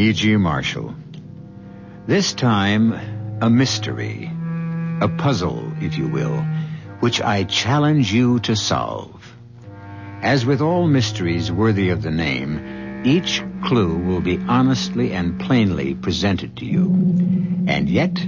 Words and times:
E.G. 0.00 0.38
Marshall. 0.38 0.94
This 2.06 2.32
time, 2.32 2.94
a 3.42 3.50
mystery. 3.50 4.32
A 5.02 5.08
puzzle, 5.08 5.74
if 5.82 5.98
you 5.98 6.08
will, 6.08 6.40
which 7.00 7.20
I 7.20 7.44
challenge 7.44 8.10
you 8.10 8.40
to 8.40 8.56
solve. 8.56 9.34
As 10.22 10.46
with 10.46 10.62
all 10.62 10.86
mysteries 10.86 11.52
worthy 11.52 11.90
of 11.90 12.00
the 12.00 12.10
name, 12.10 13.02
each 13.04 13.42
clue 13.62 13.98
will 13.98 14.22
be 14.22 14.38
honestly 14.38 15.12
and 15.12 15.38
plainly 15.38 15.94
presented 15.94 16.56
to 16.56 16.64
you. 16.64 16.84
And 17.66 17.86
yet, 17.86 18.18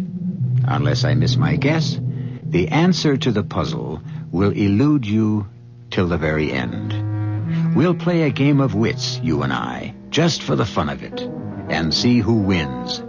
unless 0.65 1.05
I 1.05 1.15
miss 1.15 1.39
my 1.39 1.57
guess, 1.57 1.99
the 2.45 2.69
answer 2.69 3.17
to 3.17 3.33
the 3.33 3.45
puzzle 3.45 4.03
will 4.31 4.51
elude 4.51 5.07
you 5.07 5.49
till 5.91 6.09
the 6.09 6.19
very 6.19 6.53
end. 6.53 7.75
We'll 7.75 7.95
play 7.95 8.25
a 8.25 8.31
game 8.31 8.61
of 8.61 8.75
wits, 8.75 9.19
you 9.23 9.43
and 9.43 9.55
I, 9.55 9.95
just 10.11 10.43
for 10.43 10.55
the 10.55 10.67
fun 10.67 10.91
of 10.91 11.03
it, 11.03 11.27
and 11.73 11.93
see 11.93 12.19
who 12.19 12.35
wins. 12.35 13.03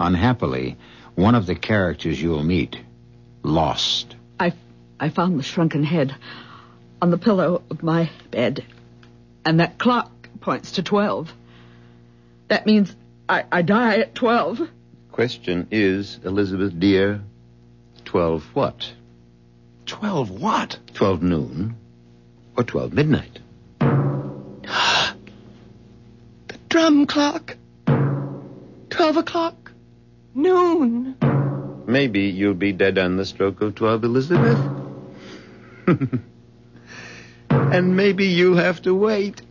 Unhappily, 0.00 0.76
one 1.14 1.34
of 1.34 1.44
the 1.44 1.54
characters 1.54 2.20
you'll 2.20 2.42
meet 2.42 2.80
lost. 3.42 4.16
I, 4.40 4.54
I 4.98 5.10
found 5.10 5.38
the 5.38 5.42
shrunken 5.42 5.84
head 5.84 6.16
on 7.02 7.10
the 7.10 7.18
pillow 7.18 7.62
of 7.70 7.82
my 7.82 8.10
bed, 8.30 8.64
and 9.44 9.60
that 9.60 9.78
clock 9.78 10.10
points 10.40 10.72
to 10.72 10.82
12. 10.82 11.32
That 12.48 12.64
means 12.64 12.96
I, 13.28 13.44
I 13.52 13.60
die 13.60 13.98
at 13.98 14.14
12. 14.14 14.70
Question 15.12 15.68
is, 15.70 16.18
Elizabeth 16.24 16.78
dear, 16.80 17.20
12 18.06 18.42
what? 18.54 18.90
12 19.84 20.30
what? 20.30 20.78
12 20.94 21.22
noon 21.22 21.76
or 22.56 22.64
12 22.64 22.94
midnight? 22.94 23.38
the 23.80 25.14
drum 26.70 27.06
clock. 27.06 27.56
12 28.96 29.16
o'clock. 29.18 29.72
Noon. 30.34 31.16
Maybe 31.86 32.22
you'll 32.22 32.54
be 32.54 32.72
dead 32.72 32.96
on 32.96 33.18
the 33.18 33.26
stroke 33.26 33.60
of 33.60 33.74
12, 33.74 34.04
Elizabeth. 34.04 34.58
and 37.50 37.94
maybe 37.94 38.28
you'll 38.28 38.56
have 38.56 38.80
to 38.82 38.94
wait 38.94 39.42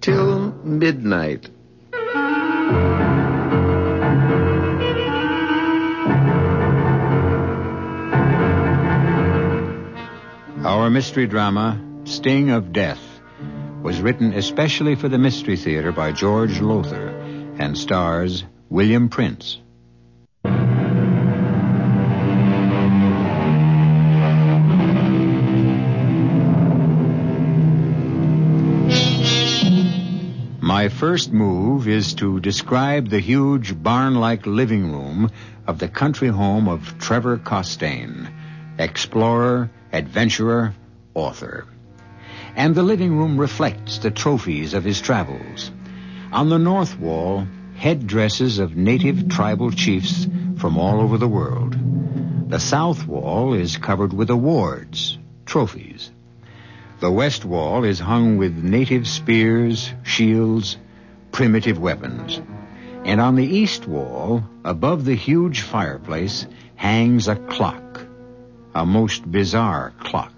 till 0.00 0.52
midnight. 0.64 1.48
Our 10.64 10.90
mystery 10.90 11.28
drama, 11.28 11.80
Sting 12.04 12.50
of 12.50 12.72
Death, 12.72 13.20
was 13.82 14.00
written 14.00 14.32
especially 14.32 14.96
for 14.96 15.08
the 15.08 15.18
Mystery 15.18 15.56
Theater 15.56 15.92
by 15.92 16.10
George 16.10 16.60
Lowther 16.60 17.17
and 17.58 17.76
stars 17.76 18.44
William 18.70 19.08
Prince. 19.08 19.58
My 30.60 30.88
first 30.88 31.32
move 31.32 31.88
is 31.88 32.14
to 32.14 32.38
describe 32.40 33.08
the 33.08 33.20
huge 33.20 33.82
barn-like 33.82 34.46
living 34.46 34.92
room 34.92 35.30
of 35.66 35.78
the 35.78 35.88
country 35.88 36.28
home 36.28 36.68
of 36.68 36.98
Trevor 36.98 37.38
Costain, 37.38 38.28
explorer, 38.78 39.70
adventurer, 39.92 40.74
author. 41.14 41.66
And 42.54 42.74
the 42.74 42.82
living 42.82 43.16
room 43.16 43.38
reflects 43.38 43.98
the 43.98 44.10
trophies 44.10 44.74
of 44.74 44.84
his 44.84 45.00
travels. 45.00 45.72
On 46.30 46.50
the 46.50 46.58
north 46.58 46.98
wall, 47.00 47.46
headdresses 47.76 48.58
of 48.58 48.76
native 48.76 49.30
tribal 49.30 49.70
chiefs 49.70 50.28
from 50.56 50.76
all 50.76 51.00
over 51.00 51.16
the 51.16 51.26
world. 51.26 51.74
The 52.50 52.60
south 52.60 53.06
wall 53.06 53.54
is 53.54 53.78
covered 53.78 54.12
with 54.12 54.28
awards, 54.28 55.18
trophies. 55.46 56.10
The 57.00 57.10
west 57.10 57.46
wall 57.46 57.84
is 57.84 57.98
hung 57.98 58.36
with 58.36 58.56
native 58.56 59.08
spears, 59.08 59.90
shields, 60.02 60.76
primitive 61.32 61.78
weapons. 61.78 62.42
And 63.04 63.22
on 63.22 63.36
the 63.36 63.46
east 63.46 63.86
wall, 63.86 64.44
above 64.64 65.06
the 65.06 65.14
huge 65.14 65.62
fireplace, 65.62 66.46
hangs 66.74 67.28
a 67.28 67.36
clock. 67.36 68.06
A 68.74 68.84
most 68.84 69.30
bizarre 69.30 69.94
clock. 70.00 70.34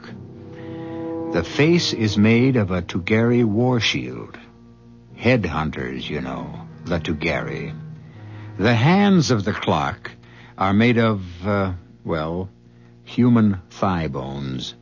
The 1.33 1.43
face 1.43 1.93
is 1.93 2.17
made 2.17 2.57
of 2.57 2.71
a 2.71 2.81
Tugari 2.81 3.45
war 3.45 3.81
shield. 3.81 4.39
Headhunters, 5.21 6.09
you 6.09 6.23
know, 6.23 6.67
the 6.87 6.99
Tugari. 6.99 7.75
The 8.57 8.75
hands 8.75 9.31
of 9.31 9.45
the 9.45 9.53
clock 9.53 10.11
are 10.57 10.73
made 10.73 10.97
of, 10.97 11.47
uh, 11.47 11.75
well, 12.05 12.49
human 13.05 13.61
thigh 13.69 14.09
bones. 14.09 14.75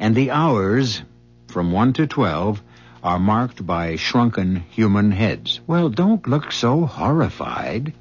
And 0.00 0.16
the 0.16 0.32
hours, 0.32 1.02
from 1.46 1.70
1 1.70 1.92
to 1.92 2.08
12, 2.08 2.60
are 3.04 3.20
marked 3.20 3.64
by 3.64 3.94
shrunken 3.94 4.64
human 4.70 5.12
heads. 5.12 5.60
Well, 5.64 5.90
don't 5.90 6.26
look 6.26 6.50
so 6.50 6.84
horrified. 6.84 7.92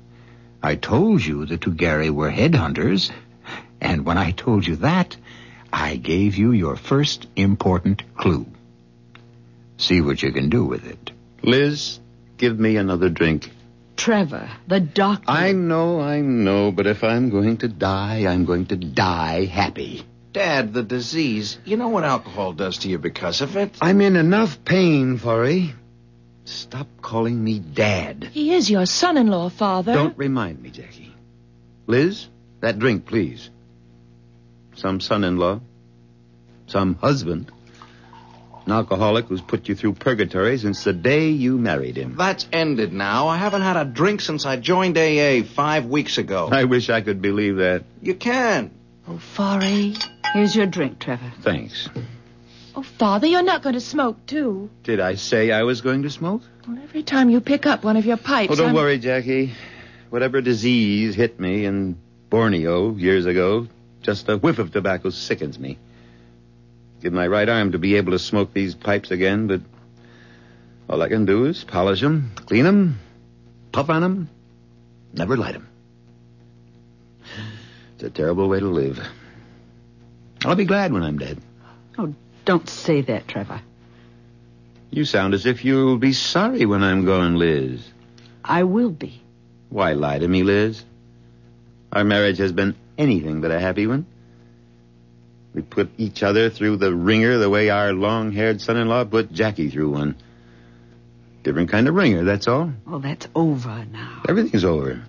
I 0.63 0.73
told 0.75 1.23
you 1.23 1.45
the 1.45 1.59
Tugari 1.59 2.09
were 2.09 2.31
headhunters, 2.31 3.11
and 3.79 4.03
when 4.03 4.17
I 4.17 4.31
told 4.31 4.65
you 4.65 4.77
that, 4.77 5.15
I 5.71 5.97
gave 5.97 6.37
you 6.37 6.53
your 6.53 6.75
first 6.75 7.27
important 7.35 8.01
clue. 8.15 8.47
See 9.77 10.01
what 10.01 10.23
you 10.23 10.31
can 10.31 10.49
do 10.49 10.65
with 10.65 10.87
it. 10.87 11.11
Liz, 11.43 11.99
give 12.37 12.59
me 12.59 12.77
another 12.77 13.09
drink. 13.09 13.51
Trevor, 13.95 14.49
the 14.67 14.79
doctor. 14.79 15.29
I 15.29 15.53
know, 15.53 15.99
I 15.99 16.21
know, 16.21 16.71
but 16.71 16.87
if 16.87 17.03
I'm 17.03 17.29
going 17.29 17.57
to 17.57 17.67
die, 17.67 18.25
I'm 18.27 18.45
going 18.45 18.67
to 18.67 18.75
die 18.75 19.45
happy. 19.45 20.05
Dad, 20.33 20.73
the 20.73 20.83
disease. 20.83 21.57
You 21.65 21.77
know 21.77 21.89
what 21.89 22.03
alcohol 22.03 22.53
does 22.53 22.79
to 22.79 22.89
you 22.89 22.99
because 22.99 23.41
of 23.41 23.57
it? 23.57 23.75
I'm 23.81 24.01
in 24.01 24.15
enough 24.15 24.63
pain, 24.63 25.17
Forey. 25.17 25.73
Stop 26.45 26.87
calling 27.01 27.43
me 27.43 27.59
Dad. 27.59 28.29
He 28.31 28.53
is 28.53 28.69
your 28.69 28.85
son-in-law, 28.85 29.49
Father. 29.49 29.93
Don't 29.93 30.17
remind 30.17 30.61
me, 30.61 30.69
Jackie. 30.69 31.13
Liz, 31.87 32.27
that 32.59 32.77
drink, 32.77 33.05
please. 33.05 33.49
Some 34.75 34.99
son-in-law. 34.99 35.59
Some 36.67 36.95
husband. 36.95 37.51
An 38.67 38.73
alcoholic 38.73 39.27
who's 39.27 39.39
put 39.39 39.69
you 39.69 39.75
through 39.75 39.93
purgatory 39.93 40.57
since 40.57 40.83
the 40.83 40.91
day 40.91 41.29
you 41.29 41.57
married 41.57 41.95
him. 41.95 42.17
That's 42.17 42.45
ended 42.51 42.91
now. 42.91 43.29
I 43.29 43.37
haven't 43.37 43.61
had 43.61 43.77
a 43.77 43.85
drink 43.85 44.19
since 44.19 44.45
I 44.45 44.57
joined 44.57 44.97
AA 44.97 45.43
five 45.43 45.85
weeks 45.85 46.17
ago. 46.17 46.49
I 46.51 46.65
wish 46.65 46.89
I 46.89 46.99
could 46.99 47.21
believe 47.21 47.55
that. 47.55 47.85
You 48.01 48.13
can. 48.13 48.71
Oh, 49.07 49.19
Forey. 49.19 49.95
Here's 50.33 50.53
your 50.53 50.65
drink, 50.65 50.99
Trevor. 50.99 51.31
Thanks. 51.43 51.87
Oh, 52.75 52.81
Father, 52.81 53.25
you're 53.25 53.41
not 53.41 53.63
going 53.63 53.75
to 53.75 53.79
smoke, 53.79 54.25
too. 54.25 54.69
Did 54.83 54.99
I 54.99 55.15
say 55.15 55.49
I 55.49 55.63
was 55.63 55.79
going 55.79 56.03
to 56.03 56.09
smoke? 56.09 56.41
Well, 56.67 56.77
every 56.83 57.03
time 57.03 57.29
you 57.29 57.39
pick 57.39 57.65
up 57.65 57.85
one 57.85 57.95
of 57.95 58.05
your 58.05 58.17
pipes. 58.17 58.51
Oh, 58.51 58.55
don't 58.57 58.71
I'm... 58.71 58.75
worry, 58.75 58.99
Jackie. 58.99 59.53
Whatever 60.09 60.41
disease 60.41 61.15
hit 61.15 61.39
me 61.39 61.63
in 61.63 61.97
Borneo 62.29 62.93
years 62.95 63.27
ago, 63.27 63.69
just 64.01 64.27
a 64.27 64.37
whiff 64.37 64.59
of 64.59 64.73
tobacco 64.73 65.09
sickens 65.09 65.57
me. 65.57 65.77
Give 67.01 67.13
my 67.13 67.27
right 67.27 67.47
arm 67.47 67.71
to 67.73 67.77
be 67.77 67.95
able 67.95 68.13
to 68.13 68.19
smoke 68.19 68.53
these 68.53 68.75
pipes 68.75 69.11
again, 69.11 69.47
but 69.47 69.61
all 70.89 71.01
I 71.01 71.09
can 71.09 71.25
do 71.25 71.45
is 71.45 71.63
polish 71.63 72.01
'em, 72.01 72.31
clean 72.35 72.65
'em, 72.65 72.99
puff 73.71 73.89
on 73.89 74.03
'em, 74.03 74.29
never 75.13 75.37
light 75.37 75.55
'em. 75.55 75.67
It's 77.95 78.03
a 78.03 78.09
terrible 78.09 78.47
way 78.47 78.59
to 78.59 78.67
live. 78.67 78.99
I'll 80.45 80.55
be 80.55 80.65
glad 80.65 80.93
when 80.93 81.03
I'm 81.03 81.17
dead. 81.17 81.39
Oh, 81.97 82.13
don't 82.45 82.69
say 82.69 83.01
that, 83.01 83.27
Trevor. 83.27 83.61
You 84.91 85.03
sound 85.03 85.33
as 85.33 85.45
if 85.45 85.65
you'll 85.65 85.97
be 85.97 86.13
sorry 86.13 86.65
when 86.65 86.83
I'm 86.83 87.05
gone, 87.05 87.37
Liz. 87.37 87.81
I 88.43 88.63
will 88.63 88.91
be. 88.91 89.21
Why 89.69 89.93
lie 89.93 90.19
to 90.19 90.27
me, 90.27 90.43
Liz? 90.43 90.83
Our 91.91 92.03
marriage 92.03 92.37
has 92.37 92.51
been 92.51 92.75
anything 92.97 93.41
but 93.41 93.51
a 93.51 93.59
happy 93.59 93.87
one. 93.87 94.05
We 95.57 95.63
put 95.63 95.89
each 95.97 96.21
other 96.21 96.51
through 96.51 96.77
the 96.77 96.93
wringer 96.93 97.39
the 97.39 97.49
way 97.49 97.71
our 97.71 97.91
long-haired 97.91 98.61
son-in-law 98.61 99.05
put 99.05 99.33
Jackie 99.33 99.71
through 99.71 99.89
one. 99.89 100.15
Different 101.41 101.71
kind 101.71 101.87
of 101.87 101.95
wringer, 101.95 102.23
that's 102.25 102.47
all. 102.47 102.71
Well, 102.85 102.99
that's 102.99 103.27
over 103.33 103.83
now. 103.91 104.21
Everything's 104.29 104.63
over. 104.63 105.01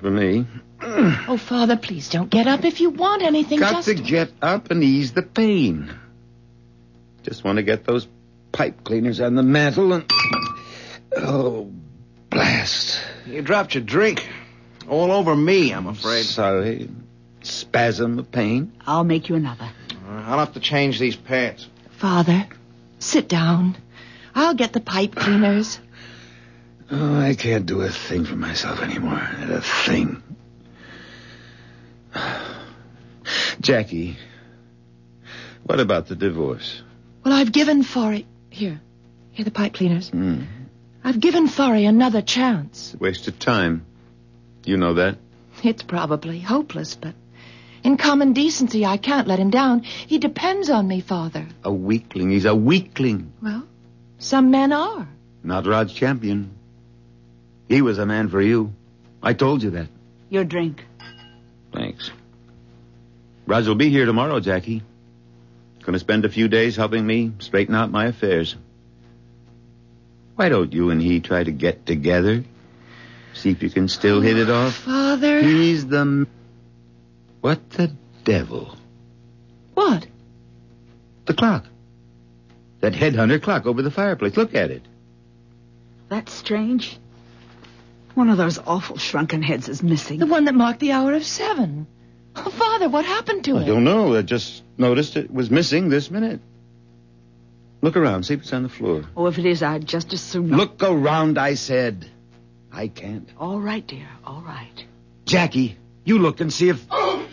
For 0.00 0.08
me. 0.08 0.46
Oh, 0.84 1.36
Father, 1.36 1.76
please 1.76 2.08
don't 2.08 2.30
get 2.30 2.46
up. 2.46 2.64
If 2.64 2.80
you 2.80 2.90
want 2.90 3.22
anything, 3.22 3.58
Got 3.58 3.84
just... 3.84 3.88
to 3.88 3.94
get 3.94 4.30
up 4.40 4.70
and 4.70 4.84
ease 4.84 5.12
the 5.12 5.22
pain. 5.22 5.92
Just 7.24 7.42
want 7.42 7.56
to 7.56 7.64
get 7.64 7.84
those 7.84 8.06
pipe 8.52 8.84
cleaners 8.84 9.20
on 9.20 9.34
the 9.34 9.42
mantel 9.42 9.92
and... 9.92 10.08
Oh, 11.16 11.72
blast. 12.30 13.00
You 13.26 13.42
dropped 13.42 13.74
your 13.74 13.82
drink. 13.82 14.28
All 14.88 15.10
over 15.10 15.34
me, 15.34 15.72
I'm 15.72 15.88
afraid. 15.88 16.24
Sorry. 16.24 16.88
Spasm 17.42 18.18
of 18.18 18.30
pain. 18.30 18.72
I'll 18.86 19.04
make 19.04 19.28
you 19.28 19.34
another. 19.34 19.70
I'll 20.08 20.38
have 20.38 20.54
to 20.54 20.60
change 20.60 20.98
these 20.98 21.16
pants. 21.16 21.68
Father, 21.98 22.46
sit 22.98 23.28
down. 23.28 23.76
I'll 24.34 24.54
get 24.54 24.72
the 24.72 24.80
pipe 24.80 25.14
cleaners. 25.14 25.78
Oh, 26.90 27.20
I 27.20 27.34
can't 27.34 27.66
do 27.66 27.80
a 27.80 27.90
thing 27.90 28.24
for 28.24 28.36
myself 28.36 28.80
anymore. 28.80 29.28
Not 29.38 29.50
a 29.50 29.60
thing. 29.62 30.22
Jackie, 33.60 34.16
what 35.64 35.80
about 35.80 36.08
the 36.08 36.16
divorce? 36.16 36.82
Well, 37.24 37.32
I've 37.34 37.52
given 37.52 37.82
Forry. 37.82 38.26
Here. 38.50 38.80
Here, 39.30 39.44
the 39.44 39.50
pipe 39.50 39.74
cleaners. 39.74 40.10
Hmm. 40.10 40.42
I've 41.04 41.20
given 41.20 41.48
Forry 41.48 41.84
another 41.84 42.20
chance. 42.22 42.94
Waste 42.98 43.26
of 43.28 43.38
time. 43.38 43.86
You 44.64 44.76
know 44.76 44.94
that? 44.94 45.16
It's 45.64 45.82
probably 45.82 46.40
hopeless, 46.40 46.94
but 46.94 47.14
in 47.82 47.96
common 47.96 48.32
decency, 48.32 48.84
I 48.86 48.96
can't 48.96 49.26
let 49.26 49.38
him 49.38 49.50
down. 49.50 49.82
He 49.82 50.18
depends 50.18 50.70
on 50.70 50.86
me, 50.86 51.00
Father. 51.00 51.46
A 51.64 51.72
weakling. 51.72 52.30
He's 52.30 52.44
a 52.44 52.54
weakling. 52.54 53.32
Well, 53.42 53.64
some 54.18 54.50
men 54.50 54.72
are. 54.72 55.08
Not 55.42 55.66
Roger 55.66 55.94
Campion. 55.94 56.54
He 57.68 57.82
was 57.82 57.98
a 57.98 58.06
man 58.06 58.28
for 58.28 58.40
you. 58.40 58.72
I 59.22 59.32
told 59.32 59.62
you 59.62 59.70
that. 59.70 59.88
Your 60.28 60.44
drink. 60.44 60.84
Thanks. 61.72 62.10
Raj 63.46 63.66
will 63.66 63.74
be 63.74 63.90
here 63.90 64.06
tomorrow, 64.06 64.40
Jackie. 64.40 64.82
Going 65.80 65.94
to 65.94 65.98
spend 65.98 66.24
a 66.24 66.28
few 66.28 66.46
days 66.48 66.76
helping 66.76 67.04
me 67.04 67.32
straighten 67.40 67.74
out 67.74 67.90
my 67.90 68.06
affairs. 68.06 68.54
Why 70.36 70.48
don't 70.48 70.72
you 70.72 70.90
and 70.90 71.02
he 71.02 71.20
try 71.20 71.42
to 71.42 71.50
get 71.50 71.86
together? 71.86 72.44
See 73.34 73.50
if 73.50 73.62
you 73.62 73.70
can 73.70 73.88
still 73.88 74.20
hit 74.20 74.38
it 74.38 74.48
off? 74.48 74.74
Father. 74.74 75.40
He's 75.40 75.86
the. 75.86 76.26
M- 77.42 77.48
What 77.50 77.70
the 77.70 77.92
devil? 78.24 78.76
What? 79.74 80.06
The 81.26 81.34
clock. 81.34 81.64
That 82.80 82.92
headhunter 82.94 83.40
clock 83.42 83.66
over 83.66 83.82
the 83.82 83.90
fireplace. 83.90 84.36
Look 84.36 84.54
at 84.54 84.70
it. 84.70 84.82
That's 86.08 86.32
strange. 86.32 86.98
One 88.14 88.28
of 88.28 88.36
those 88.36 88.58
awful 88.58 88.98
shrunken 88.98 89.42
heads 89.42 89.68
is 89.68 89.82
missing. 89.82 90.18
The 90.18 90.26
one 90.26 90.44
that 90.44 90.54
marked 90.54 90.80
the 90.80 90.92
hour 90.92 91.14
of 91.14 91.24
seven. 91.24 91.86
Oh, 92.36 92.50
Father, 92.50 92.88
what 92.88 93.04
happened 93.04 93.44
to 93.44 93.56
I 93.56 93.60
it? 93.60 93.64
I 93.64 93.66
don't 93.66 93.84
know. 93.84 94.14
I 94.16 94.22
just 94.22 94.62
noticed 94.76 95.16
it 95.16 95.32
was 95.32 95.50
missing 95.50 95.88
this 95.88 96.10
minute. 96.10 96.40
Look 97.80 97.96
around. 97.96 98.24
See 98.24 98.34
if 98.34 98.40
it's 98.40 98.52
on 98.52 98.62
the 98.64 98.68
floor. 98.68 99.04
Oh, 99.16 99.26
if 99.26 99.38
it 99.38 99.46
is, 99.46 99.62
I'd 99.62 99.86
just 99.86 100.12
as 100.12 100.20
soon. 100.20 100.50
not- 100.50 100.58
Look 100.58 100.82
around, 100.82 101.38
I 101.38 101.54
said. 101.54 102.06
I 102.70 102.88
can't. 102.88 103.28
All 103.38 103.60
right, 103.60 103.86
dear. 103.86 104.08
All 104.24 104.40
right. 104.42 104.84
Jackie, 105.24 105.76
you 106.04 106.18
look 106.18 106.40
and 106.40 106.52
see 106.52 106.68
if. 106.68 106.88
Well, 106.90 107.26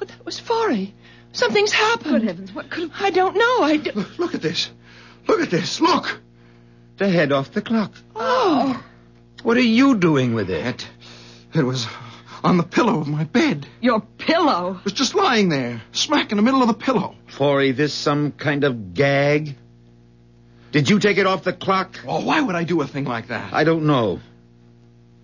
that 0.00 0.24
was 0.24 0.38
Forry. 0.38 0.94
Something's 1.32 1.72
happened. 1.72 2.12
Good 2.12 2.22
heavens, 2.22 2.54
what 2.54 2.70
could 2.70 2.90
have... 2.90 3.02
I 3.02 3.10
don't 3.10 3.36
know. 3.36 3.62
I 3.62 3.76
do... 3.76 4.04
Look 4.18 4.34
at 4.34 4.42
this. 4.42 4.70
Look 5.26 5.40
at 5.40 5.50
this. 5.50 5.80
Look. 5.80 6.20
The 6.96 7.08
head 7.08 7.30
off 7.32 7.52
the 7.52 7.60
clock. 7.60 7.92
Oh. 8.14 8.82
What 9.42 9.56
are 9.56 9.60
you 9.60 9.96
doing 9.96 10.34
with 10.34 10.48
it? 10.48 10.66
It, 10.66 10.88
it 11.58 11.62
was 11.62 11.86
on 12.42 12.56
the 12.56 12.62
pillow 12.62 13.00
of 13.00 13.08
my 13.08 13.24
bed. 13.24 13.66
Your 13.80 14.00
pillow. 14.00 14.76
It 14.78 14.84
was 14.84 14.92
just 14.94 15.14
lying 15.14 15.50
there, 15.50 15.82
smack 15.92 16.30
in 16.32 16.36
the 16.36 16.42
middle 16.42 16.62
of 16.62 16.68
the 16.68 16.74
pillow. 16.74 17.14
Forey, 17.26 17.72
this 17.72 17.92
some 17.92 18.32
kind 18.32 18.64
of 18.64 18.94
gag? 18.94 19.56
Did 20.72 20.88
you 20.88 20.98
take 20.98 21.18
it 21.18 21.26
off 21.26 21.44
the 21.44 21.52
clock? 21.52 22.00
Oh, 22.06 22.24
why 22.24 22.40
would 22.40 22.54
I 22.54 22.64
do 22.64 22.80
a 22.80 22.86
thing 22.86 23.04
like 23.04 23.28
that? 23.28 23.52
I 23.52 23.64
don't 23.64 23.86
know. 23.86 24.20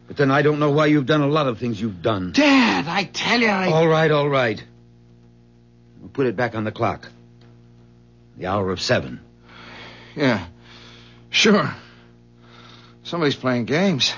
But 0.06 0.16
then 0.16 0.31
I 0.31 0.43
don't 0.43 0.58
know 0.58 0.70
why 0.70 0.87
you've 0.87 1.06
done 1.06 1.22
a 1.22 1.26
lot 1.26 1.46
of 1.46 1.58
things 1.58 1.81
you've 1.81 2.02
done. 2.02 2.32
Dad, 2.32 2.87
I 2.87 3.04
tell 3.04 3.40
you, 3.40 3.49
I... 3.49 3.69
All 3.69 3.88
right, 3.88 4.10
all 4.10 4.28
right. 4.28 4.62
We'll 6.00 6.10
put 6.10 6.26
it 6.26 6.37
back 6.37 6.54
on 6.54 6.64
the 6.64 6.72
clock. 6.72 7.08
The 8.37 8.46
hour 8.46 8.70
of 8.70 8.81
seven. 8.81 9.20
Yeah, 10.16 10.44
sure. 11.31 11.75
Somebody's 13.04 13.37
playing 13.37 13.64
games. 13.66 14.12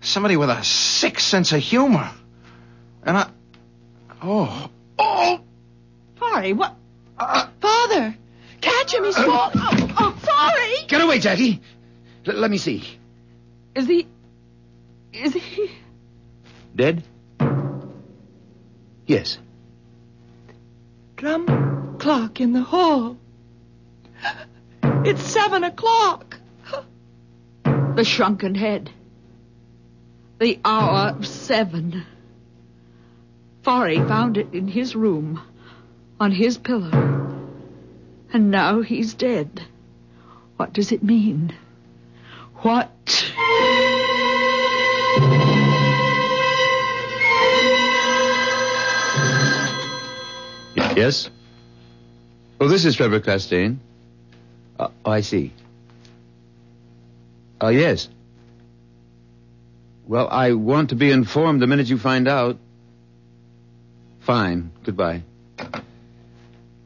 Somebody 0.00 0.36
with 0.36 0.50
a 0.50 0.62
sick 0.64 1.20
sense 1.20 1.52
of 1.52 1.60
humor. 1.60 2.10
And 3.02 3.16
I... 3.16 3.30
Oh, 4.22 4.70
oh! 4.98 5.40
Sorry, 6.18 6.52
what? 6.52 6.74
Uh, 7.18 7.48
Father, 7.60 8.16
catch 8.60 8.94
him. 8.94 9.04
He's 9.04 9.16
falling. 9.16 9.52
Oh, 9.56 9.94
oh, 9.98 10.10
Forry. 10.12 10.86
Get 10.88 11.00
away, 11.00 11.18
Jackie. 11.18 11.60
L- 12.26 12.34
let 12.34 12.50
me 12.50 12.58
see. 12.58 12.84
Is 13.74 13.86
he... 13.86 14.06
Is 15.16 15.32
he... 15.32 15.70
Dead? 16.74 17.02
Yes. 19.06 19.38
Drum 21.16 21.96
clock 21.98 22.38
in 22.40 22.52
the 22.52 22.60
hall. 22.60 23.16
It's 24.82 25.22
seven 25.22 25.64
o'clock. 25.64 26.38
The 27.64 28.04
shrunken 28.04 28.54
head. 28.54 28.90
The 30.38 30.60
hour 30.66 31.16
of 31.16 31.26
seven. 31.26 32.04
Forry 33.62 33.96
found 33.96 34.36
it 34.36 34.52
in 34.52 34.68
his 34.68 34.94
room, 34.94 35.40
on 36.20 36.30
his 36.30 36.58
pillow. 36.58 36.90
And 38.34 38.50
now 38.50 38.82
he's 38.82 39.14
dead. 39.14 39.62
What 40.58 40.74
does 40.74 40.92
it 40.92 41.02
mean? 41.02 41.54
What? 42.56 42.92
Yes? 50.96 51.30
Oh, 52.58 52.68
this 52.68 52.86
is 52.86 52.96
Trevor 52.96 53.20
Costain. 53.20 53.76
Uh, 54.78 54.88
oh, 55.04 55.10
I 55.10 55.20
see. 55.20 55.52
Oh, 57.60 57.68
yes. 57.68 58.08
Well, 60.06 60.26
I 60.28 60.52
want 60.52 60.90
to 60.90 60.94
be 60.94 61.10
informed 61.10 61.60
the 61.60 61.66
minute 61.66 61.88
you 61.88 61.98
find 61.98 62.26
out. 62.26 62.58
Fine. 64.20 64.70
Goodbye. 64.84 65.22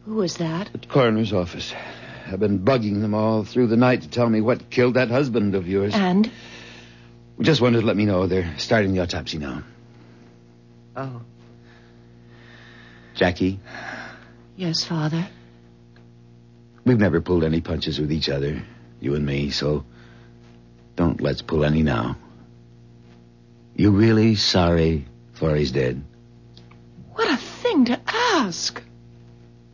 Who 0.07 0.15
was 0.17 0.39
that? 0.39 0.75
At 0.75 0.83
The 0.83 0.89
coroner's 0.89 1.33
office. 1.33 1.73
I've 2.27 2.41
been 2.41 2.59
bugging 2.61 3.01
them 3.01 3.15
all 3.15 3.45
through 3.45 3.69
the 3.69 3.77
night 3.77 4.03
to 4.03 4.09
tell 4.09 4.29
me 4.29 4.41
what 4.41 4.71
killed 4.71 4.95
that 4.95 5.09
husband 5.09 5.55
of 5.55 5.69
yours. 5.69 5.95
And? 5.95 6.31
Just 7.41 7.61
wanted 7.61 7.81
to 7.81 7.87
let 7.87 7.97
me 7.97 8.05
know 8.05 8.27
they're 8.27 8.55
starting 8.59 8.93
the 8.93 9.01
autopsy 9.01 9.39
now. 9.39 9.63
Oh. 10.97 11.23
Jackie, 13.15 13.61
Yes, 14.57 14.85
Father. 14.85 15.27
we've 16.85 16.99
never 16.99 17.21
pulled 17.21 17.45
any 17.45 17.61
punches 17.61 17.99
with 17.99 18.13
each 18.13 18.29
other, 18.29 18.63
you 19.01 19.15
and 19.15 19.25
me, 19.25 19.51
so 19.51 19.85
don't 20.97 21.21
let's 21.21 21.41
pull 21.43 21.65
any 21.65 21.83
now. 21.83 22.17
You 23.75 23.91
really 23.91 24.35
sorry 24.37 25.07
Forey's 25.35 25.73
dead? 25.73 26.03
What 27.13 27.31
a 27.31 27.37
thing 27.37 27.87
to 27.87 27.99
ask. 28.07 28.83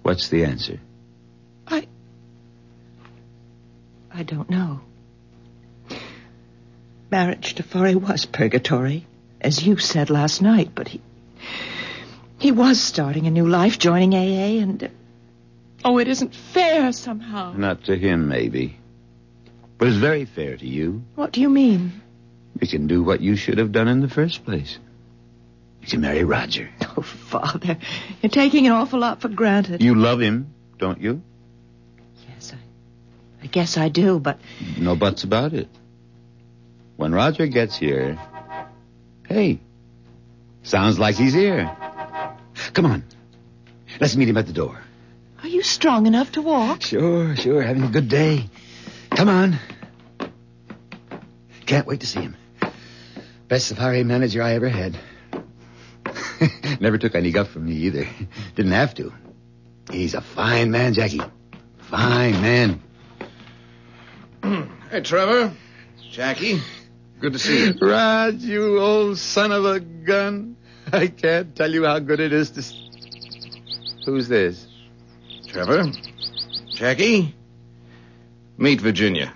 What's 0.02 0.28
the 0.28 0.44
answer? 0.44 0.78
I. 1.66 1.86
I 4.12 4.22
don't 4.22 4.48
know. 4.48 4.80
Marriage 7.10 7.54
to 7.54 7.62
Forey 7.62 7.94
was 7.94 8.24
purgatory, 8.26 9.06
as 9.40 9.64
you 9.64 9.76
said 9.78 10.10
last 10.10 10.42
night, 10.42 10.70
but 10.74 10.88
he. 10.88 11.00
He 12.38 12.52
was 12.52 12.80
starting 12.80 13.26
a 13.26 13.30
new 13.30 13.48
life, 13.48 13.78
joining 13.78 14.14
AA, 14.14 14.60
and. 14.62 14.82
uh, 14.84 14.88
Oh, 15.84 15.98
it 15.98 16.08
isn't 16.08 16.34
fair 16.34 16.90
somehow. 16.92 17.52
Not 17.52 17.84
to 17.84 17.96
him, 17.96 18.28
maybe. 18.28 18.76
But 19.78 19.88
it's 19.88 19.98
very 19.98 20.24
fair 20.24 20.56
to 20.56 20.66
you. 20.66 21.02
What 21.14 21.32
do 21.32 21.40
you 21.40 21.48
mean? 21.48 22.02
You 22.60 22.66
can 22.66 22.86
do 22.88 23.04
what 23.04 23.20
you 23.20 23.36
should 23.36 23.58
have 23.58 23.70
done 23.72 23.86
in 23.86 24.00
the 24.00 24.08
first 24.08 24.44
place. 24.44 24.78
You 25.82 25.86
can 25.88 26.00
marry 26.00 26.24
Roger. 26.24 26.70
Oh, 26.98 27.02
Father, 27.02 27.76
you're 28.22 28.30
taking 28.30 28.66
an 28.66 28.72
awful 28.72 28.98
lot 28.98 29.20
for 29.20 29.28
granted. 29.28 29.82
You 29.82 29.94
love 29.94 30.18
him, 30.18 30.54
don't 30.78 30.98
you? 30.98 31.20
Yes, 32.26 32.54
I. 32.54 33.44
I 33.44 33.46
guess 33.48 33.76
I 33.76 33.90
do, 33.90 34.18
but 34.18 34.38
No 34.78 34.96
buts 34.96 35.22
about 35.24 35.52
it. 35.52 35.68
When 36.96 37.12
Roger 37.12 37.46
gets 37.46 37.76
here, 37.76 38.18
hey, 39.28 39.60
sounds 40.62 40.98
like 40.98 41.16
he's 41.16 41.34
here. 41.34 41.70
Come 42.72 42.86
on. 42.86 43.04
Let's 44.00 44.16
meet 44.16 44.28
him 44.28 44.36
at 44.36 44.46
the 44.46 44.52
door. 44.52 44.80
are 45.42 45.48
you 45.48 45.62
strong 45.62 46.06
enough 46.06 46.32
to 46.32 46.42
walk? 46.42 46.82
Sure, 46.82 47.36
sure. 47.36 47.62
Having 47.62 47.84
a 47.84 47.88
good 47.88 48.08
day. 48.08 48.48
Come 49.10 49.28
on. 49.28 49.58
Can't 51.66 51.86
wait 51.86 52.00
to 52.00 52.06
see 52.06 52.20
him. 52.20 52.36
Best 53.48 53.68
safari 53.68 54.04
manager 54.04 54.42
I 54.42 54.54
ever 54.54 54.68
had. 54.68 54.98
Never 56.80 56.98
took 56.98 57.14
any 57.14 57.30
guff 57.30 57.48
from 57.50 57.66
me 57.66 57.74
either. 57.74 58.08
Didn't 58.54 58.72
have 58.72 58.94
to. 58.94 59.12
He's 59.90 60.14
a 60.14 60.20
fine 60.20 60.70
man, 60.70 60.94
Jackie. 60.94 61.20
Fine 61.78 62.42
man. 62.42 62.82
Hmm. 64.42 64.62
Hey, 64.90 65.00
Trevor. 65.00 65.52
Jackie. 66.10 66.60
Good 67.20 67.32
to 67.32 67.38
see 67.38 67.66
you. 67.66 67.74
Raj, 67.80 68.34
you 68.36 68.78
old 68.78 69.18
son 69.18 69.52
of 69.52 69.64
a 69.64 69.80
gun. 69.80 70.56
I 70.92 71.08
can't 71.08 71.54
tell 71.56 71.70
you 71.72 71.84
how 71.84 71.98
good 71.98 72.20
it 72.20 72.32
is 72.32 72.50
to. 72.50 72.60
s- 72.60 72.74
Who's 74.04 74.28
this? 74.28 74.66
Trevor. 75.48 75.86
Jackie. 76.70 77.34
Meet 78.58 78.80
Virginia. 78.80 79.32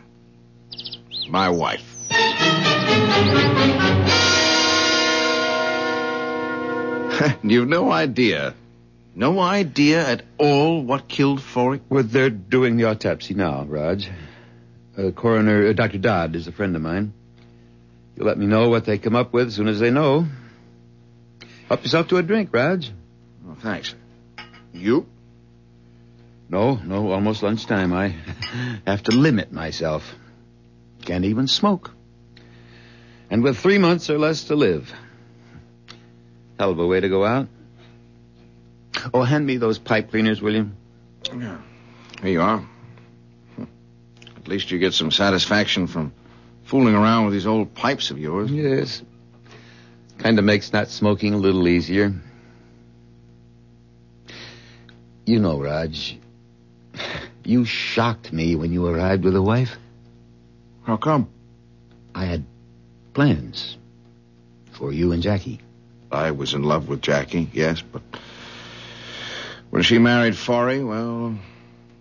My 1.28 1.48
wife. 1.48 1.86
You've 7.42 7.68
no 7.68 7.90
idea. 7.92 8.54
No 9.14 9.38
idea 9.40 10.06
at 10.08 10.22
all 10.38 10.82
what 10.82 11.08
killed 11.08 11.42
Forey? 11.42 11.80
Well, 11.88 12.04
they're 12.04 12.30
doing 12.30 12.76
the 12.76 12.84
autopsy 12.84 13.34
now, 13.34 13.64
Raj. 13.64 14.08
Uh, 14.96 15.10
coroner, 15.10 15.68
uh, 15.68 15.72
Dr. 15.72 15.98
Dodd 15.98 16.36
is 16.36 16.46
a 16.46 16.52
friend 16.52 16.76
of 16.76 16.82
mine. 16.82 17.12
You'll 18.20 18.28
let 18.28 18.36
me 18.36 18.44
know 18.44 18.68
what 18.68 18.84
they 18.84 18.98
come 18.98 19.16
up 19.16 19.32
with 19.32 19.46
as 19.46 19.54
soon 19.54 19.66
as 19.66 19.80
they 19.80 19.90
know. 19.90 20.26
Help 21.68 21.82
yourself 21.82 22.08
to 22.08 22.18
a 22.18 22.22
drink, 22.22 22.50
Raj. 22.52 22.92
Oh, 23.48 23.56
thanks. 23.58 23.94
You? 24.74 25.06
No, 26.50 26.74
no, 26.74 27.12
almost 27.12 27.42
lunchtime. 27.42 27.94
I 27.94 28.08
have 28.86 29.04
to 29.04 29.12
limit 29.12 29.52
myself. 29.52 30.14
Can't 31.06 31.24
even 31.24 31.48
smoke. 31.48 31.92
And 33.30 33.42
with 33.42 33.56
three 33.56 33.78
months 33.78 34.10
or 34.10 34.18
less 34.18 34.44
to 34.44 34.54
live. 34.54 34.92
Hell 36.58 36.72
of 36.72 36.78
a 36.78 36.86
way 36.86 37.00
to 37.00 37.08
go 37.08 37.24
out. 37.24 37.48
Oh, 39.14 39.22
hand 39.22 39.46
me 39.46 39.56
those 39.56 39.78
pipe 39.78 40.10
cleaners, 40.10 40.42
will 40.42 40.56
you? 40.56 40.70
Yeah. 41.34 41.56
Here 42.20 42.32
you 42.32 42.42
are. 42.42 42.68
At 44.36 44.46
least 44.46 44.70
you 44.70 44.78
get 44.78 44.92
some 44.92 45.10
satisfaction 45.10 45.86
from 45.86 46.12
fooling 46.70 46.94
around 46.94 47.24
with 47.24 47.34
these 47.34 47.48
old 47.48 47.74
pipes 47.74 48.12
of 48.12 48.18
yours. 48.20 48.48
Yes. 48.48 49.02
Kind 50.18 50.38
of 50.38 50.44
makes 50.44 50.72
not 50.72 50.86
smoking 50.86 51.34
a 51.34 51.36
little 51.36 51.66
easier. 51.66 52.14
You 55.26 55.40
know, 55.40 55.60
Raj, 55.60 56.16
you 57.44 57.64
shocked 57.64 58.32
me 58.32 58.54
when 58.54 58.72
you 58.72 58.86
arrived 58.86 59.24
with 59.24 59.34
a 59.34 59.42
wife. 59.42 59.78
How 60.84 60.96
come? 60.96 61.28
I 62.14 62.26
had 62.26 62.44
plans 63.14 63.76
for 64.70 64.92
you 64.92 65.10
and 65.10 65.24
Jackie. 65.24 65.58
I 66.12 66.30
was 66.30 66.54
in 66.54 66.62
love 66.62 66.88
with 66.88 67.02
Jackie, 67.02 67.50
yes, 67.52 67.82
but 67.82 68.02
when 69.70 69.82
she 69.82 69.98
married 69.98 70.36
Forey, 70.36 70.84
well, 70.84 71.36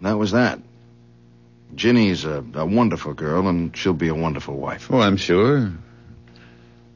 that 0.01 0.13
was 0.19 0.29
that. 0.31 0.59
Ginny's 1.75 2.25
a, 2.25 2.43
a 2.55 2.65
wonderful 2.65 3.13
girl, 3.13 3.47
and 3.47 3.75
she'll 3.75 3.93
be 3.93 4.07
a 4.07 4.15
wonderful 4.15 4.55
wife. 4.55 4.91
Oh, 4.91 4.99
I'm 4.99 5.17
sure. 5.17 5.71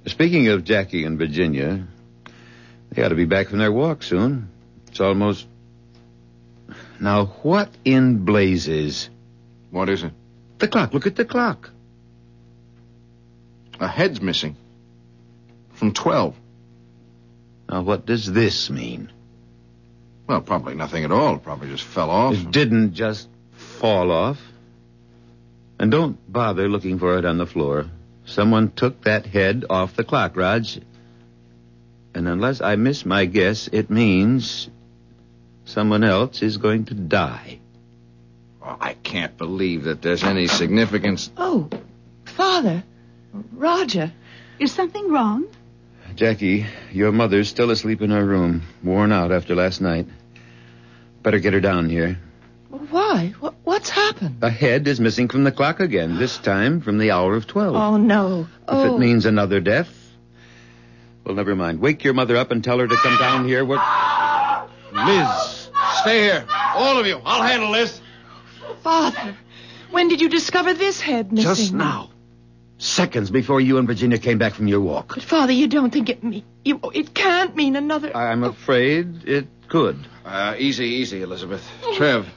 Speaking 0.06 0.48
of 0.50 0.64
Jackie 0.64 1.06
and 1.06 1.18
Virginia, 1.18 1.88
they 2.92 3.04
ought 3.04 3.10
to 3.10 3.16
be 3.16 3.26
back 3.26 3.48
from 3.48 3.60
their 3.60 3.72
walk 3.72 4.04
soon. 4.04 4.50
It's 4.88 5.00
almost. 5.00 5.48
Now, 7.00 7.26
what 7.44 7.70
in 7.86 8.26
blazes? 8.26 9.10
What 9.72 9.90
is 9.90 10.04
it? 10.04 10.14
The 10.60 10.68
clock. 10.68 10.94
Look 10.94 11.08
at 11.08 11.16
the 11.16 11.26
clock. 11.26 11.72
A 13.80 13.88
head's 13.88 14.22
missing. 14.22 14.56
From 15.74 15.94
12. 15.94 16.36
Now, 17.70 17.82
what 17.82 18.06
does 18.06 18.32
this 18.32 18.70
mean? 18.70 19.12
Well, 20.28 20.42
probably 20.42 20.76
nothing 20.76 21.04
at 21.04 21.12
all. 21.12 21.38
Probably 21.38 21.70
just 21.70 21.84
fell 21.84 22.10
off. 22.10 22.34
It 22.34 22.52
didn't 22.52 22.94
just 22.94 23.28
fall 23.52 24.12
off. 24.12 24.40
And 25.84 25.92
don't 25.92 26.32
bother 26.32 26.70
looking 26.70 26.98
for 26.98 27.18
it 27.18 27.26
on 27.26 27.38
the 27.38 27.46
floor. 27.46 27.88
Someone 28.24 28.72
took 28.72 29.04
that 29.04 29.26
head 29.26 29.66
off 29.70 29.98
the 29.98 30.06
clock, 30.06 30.38
Raj. 30.38 30.80
And 32.16 32.26
unless 32.26 32.62
I 32.62 32.78
miss 32.78 33.06
my 33.06 33.26
guess, 33.26 33.68
it 33.68 33.90
means 33.90 34.70
someone 35.66 36.06
else 36.06 36.42
is 36.42 36.56
going 36.56 36.86
to 36.86 36.94
die. 36.94 37.60
Oh, 38.62 38.78
I 38.80 38.94
can't 38.94 39.38
believe 39.38 39.84
that 39.84 40.02
there's 40.02 40.24
any 40.24 40.48
significance. 40.48 41.30
Oh, 41.36 41.70
Father. 42.24 42.82
Roger. 43.52 44.14
Is 44.60 44.72
something 44.72 45.12
wrong? 45.12 45.48
Jackie, 46.16 46.66
your 46.94 47.12
mother's 47.12 47.50
still 47.50 47.72
asleep 47.72 48.02
in 48.02 48.12
her 48.12 48.24
room, 48.24 48.62
worn 48.82 49.12
out 49.12 49.34
after 49.34 49.54
last 49.54 49.82
night. 49.82 50.08
Better 51.24 51.40
get 51.40 51.52
her 51.52 51.60
down 51.60 51.90
here. 51.90 52.20
Why? 52.90 53.34
What, 53.40 53.54
what's 53.64 53.90
happened? 53.90 54.38
A 54.42 54.50
head 54.50 54.88
is 54.88 55.00
missing 55.00 55.28
from 55.28 55.44
the 55.44 55.52
clock 55.52 55.80
again, 55.80 56.18
this 56.18 56.38
time 56.40 56.82
from 56.82 56.98
the 56.98 57.12
hour 57.12 57.36
of 57.36 57.46
twelve. 57.46 57.76
Oh, 57.76 57.98
no. 57.98 58.42
If 58.42 58.48
Oh. 58.68 58.96
it 58.96 59.00
means 59.00 59.26
another 59.28 59.60
death, 59.60 59.90
well, 61.24 61.36
never 61.36 61.56
mind. 61.56 61.80
Wake 61.82 62.04
your 62.04 62.14
mother 62.16 62.36
up 62.36 62.50
and 62.52 62.64
tell 62.64 62.80
her 62.80 62.88
to 62.88 62.96
come 62.96 63.18
down 63.18 63.48
here. 63.48 63.64
What? 63.64 63.80
Liz, 64.92 65.70
stay 66.02 66.22
here. 66.24 66.46
All 66.74 66.98
of 67.00 67.06
you. 67.06 67.22
I'll 67.24 67.44
handle 67.44 67.72
this. 67.72 68.02
Father, 68.82 69.38
when 69.92 70.08
did 70.08 70.20
you 70.20 70.30
discover 70.30 70.74
this 70.74 71.00
head 71.00 71.32
missing? 71.32 71.50
Just 71.52 71.74
now. 71.74 72.10
Seconds 72.80 73.30
before 73.30 73.62
you 73.62 73.78
and 73.78 73.88
Virginia 73.88 74.18
came 74.18 74.40
back 74.40 74.54
from 74.54 74.68
your 74.68 74.82
walk. 74.82 75.14
But, 75.14 75.24
Father, 75.24 75.54
you 75.54 75.68
don't 75.68 75.92
think 75.92 76.10
it 76.10 76.24
me- 76.24 76.44
you, 76.66 76.80
it 76.94 77.14
can't 77.14 77.56
mean 77.56 77.76
another... 77.76 78.16
I'm 78.18 78.44
afraid 78.44 79.26
it 79.28 79.48
could. 79.70 79.98
Uh, 80.26 80.56
easy, 80.58 80.86
easy, 80.86 81.22
Elizabeth. 81.22 81.66
Trev, 81.96 82.28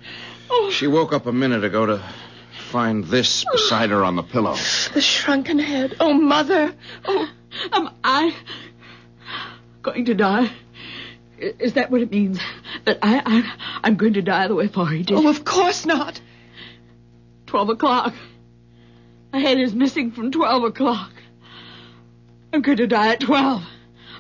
she 0.71 0.87
woke 0.87 1.13
up 1.13 1.27
a 1.27 1.33
minute 1.33 1.65
ago 1.65 1.87
to 1.87 2.03
find 2.71 3.05
this 3.05 3.45
beside 3.53 3.91
her 3.91 4.05
on 4.05 4.17
the 4.17 4.23
pillow. 4.23 4.55
The 4.95 5.01
shrunken 5.01 5.59
head. 5.59 5.97
Oh, 6.01 6.13
Mother. 6.15 6.75
Oh, 7.05 7.29
Am 7.73 7.89
I 8.05 8.35
going 9.83 10.05
to 10.07 10.15
die? 10.15 10.51
Is 11.39 11.75
that 11.75 11.91
what 11.91 12.01
it 12.01 12.11
means? 12.11 12.39
That 12.85 12.99
I, 13.03 13.23
I 13.25 13.81
I'm 13.85 13.97
going 13.97 14.15
to 14.15 14.23
die 14.23 14.49
the 14.49 14.55
way 14.55 14.69
Forey 14.69 15.03
did? 15.03 15.17
oh, 15.17 15.29
of 15.29 15.45
course 15.45 15.85
not. 15.87 16.21
Twelve 17.47 17.69
o'clock. 17.69 18.15
My 19.33 19.39
head 19.39 19.59
is 19.59 19.75
missing 19.75 20.13
from 20.13 20.31
twelve 20.33 20.65
o'clock. 20.65 21.13
I'm 22.53 22.63
going 22.63 22.79
to 22.79 22.87
die 22.87 23.13
at 23.13 23.21
twelve. 23.21 23.63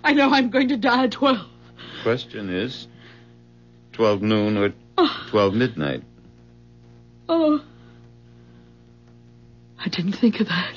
I 0.04 0.12
know 0.12 0.30
I'm 0.30 0.50
going 0.50 0.68
to 0.68 0.76
die 0.76 1.04
at 1.04 1.12
twelve. 1.12 1.46
Question 2.02 2.48
is 2.50 2.86
12 3.92 4.22
noon 4.22 4.56
or 4.58 4.72
12 5.30 5.54
midnight. 5.54 6.02
Oh. 7.28 7.62
I 9.78 9.88
didn't 9.88 10.12
think 10.12 10.40
of 10.40 10.48
that. 10.48 10.74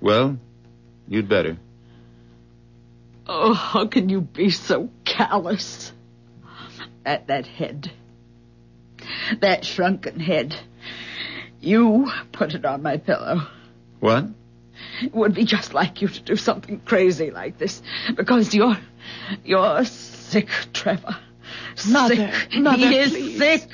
Well, 0.00 0.38
you'd 1.08 1.28
better. 1.28 1.58
Oh, 3.26 3.54
how 3.54 3.86
can 3.86 4.08
you 4.08 4.20
be 4.20 4.50
so 4.50 4.90
callous? 5.04 5.92
At 7.04 7.28
that 7.28 7.46
head. 7.46 7.90
That 9.40 9.64
shrunken 9.64 10.20
head. 10.20 10.56
You 11.60 12.10
put 12.32 12.54
it 12.54 12.64
on 12.64 12.82
my 12.82 12.96
pillow. 12.96 13.46
What? 14.00 14.26
It 15.00 15.14
would 15.14 15.34
be 15.34 15.44
just 15.44 15.74
like 15.74 16.02
you 16.02 16.08
to 16.08 16.20
do 16.20 16.36
something 16.36 16.80
crazy 16.80 17.30
like 17.30 17.58
this. 17.58 17.82
Because 18.16 18.54
you're 18.54 18.78
you're 19.44 19.84
sick, 19.84 20.48
Trevor. 20.72 21.16
Mother, 21.88 22.14
sick. 22.16 22.54
Mother, 22.54 22.76
he 22.76 22.96
is 22.96 23.10
please. 23.10 23.38
sick. 23.38 23.68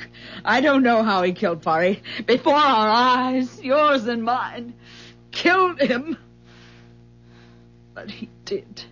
I 0.45 0.61
don't 0.61 0.83
know 0.83 1.03
how 1.03 1.23
he 1.23 1.33
killed 1.33 1.63
Forey. 1.63 2.01
Before 2.25 2.53
our 2.53 2.89
eyes, 2.89 3.61
yours 3.61 4.05
and 4.05 4.23
mine. 4.23 4.73
Killed 5.31 5.79
him. 5.79 6.17
But 7.93 8.09
he 8.11 8.29
did. 8.45 8.83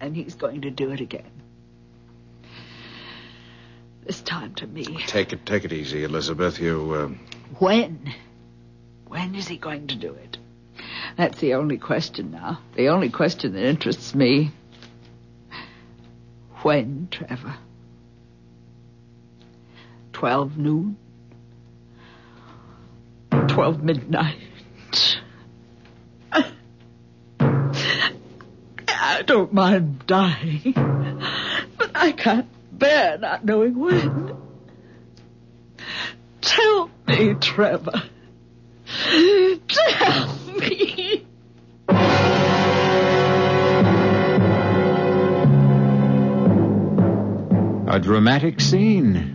And 0.00 0.14
he's 0.14 0.34
going 0.34 0.62
to 0.62 0.70
do 0.70 0.90
it 0.90 1.00
again. 1.00 1.30
This 4.04 4.20
time 4.20 4.54
to 4.56 4.66
me. 4.66 4.84
Take 5.06 5.32
it, 5.32 5.46
take 5.46 5.64
it 5.64 5.72
easy, 5.72 6.04
Elizabeth. 6.04 6.60
You, 6.60 6.92
uh, 6.92 7.08
When? 7.58 8.12
When 9.06 9.34
is 9.34 9.48
he 9.48 9.56
going 9.56 9.86
to 9.88 9.96
do 9.96 10.12
it? 10.12 10.36
That's 11.16 11.38
the 11.40 11.54
only 11.54 11.78
question 11.78 12.32
now. 12.32 12.60
The 12.76 12.88
only 12.88 13.08
question 13.08 13.54
that 13.54 13.64
interests 13.64 14.14
me. 14.14 14.50
When, 16.62 17.08
Trevor? 17.10 17.56
Twelve 20.24 20.56
noon? 20.56 20.96
Twelve 23.46 23.82
midnight? 23.82 24.38
I 26.32 26.46
don't 29.26 29.52
mind 29.52 30.06
dying, 30.06 30.72
but 31.76 31.90
I 31.94 32.12
can't 32.12 32.48
bear 32.72 33.18
not 33.18 33.44
knowing 33.44 33.78
when. 33.78 34.34
Tell 36.40 36.90
me, 37.06 37.34
Trevor. 37.34 38.02
Tell 39.68 40.38
me. 40.58 41.26
A 47.88 48.00
dramatic 48.00 48.62
scene. 48.62 49.33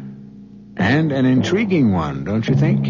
And 0.79 1.11
an 1.11 1.25
intriguing 1.25 1.91
one, 1.91 2.23
don't 2.23 2.47
you 2.47 2.55
think? 2.55 2.87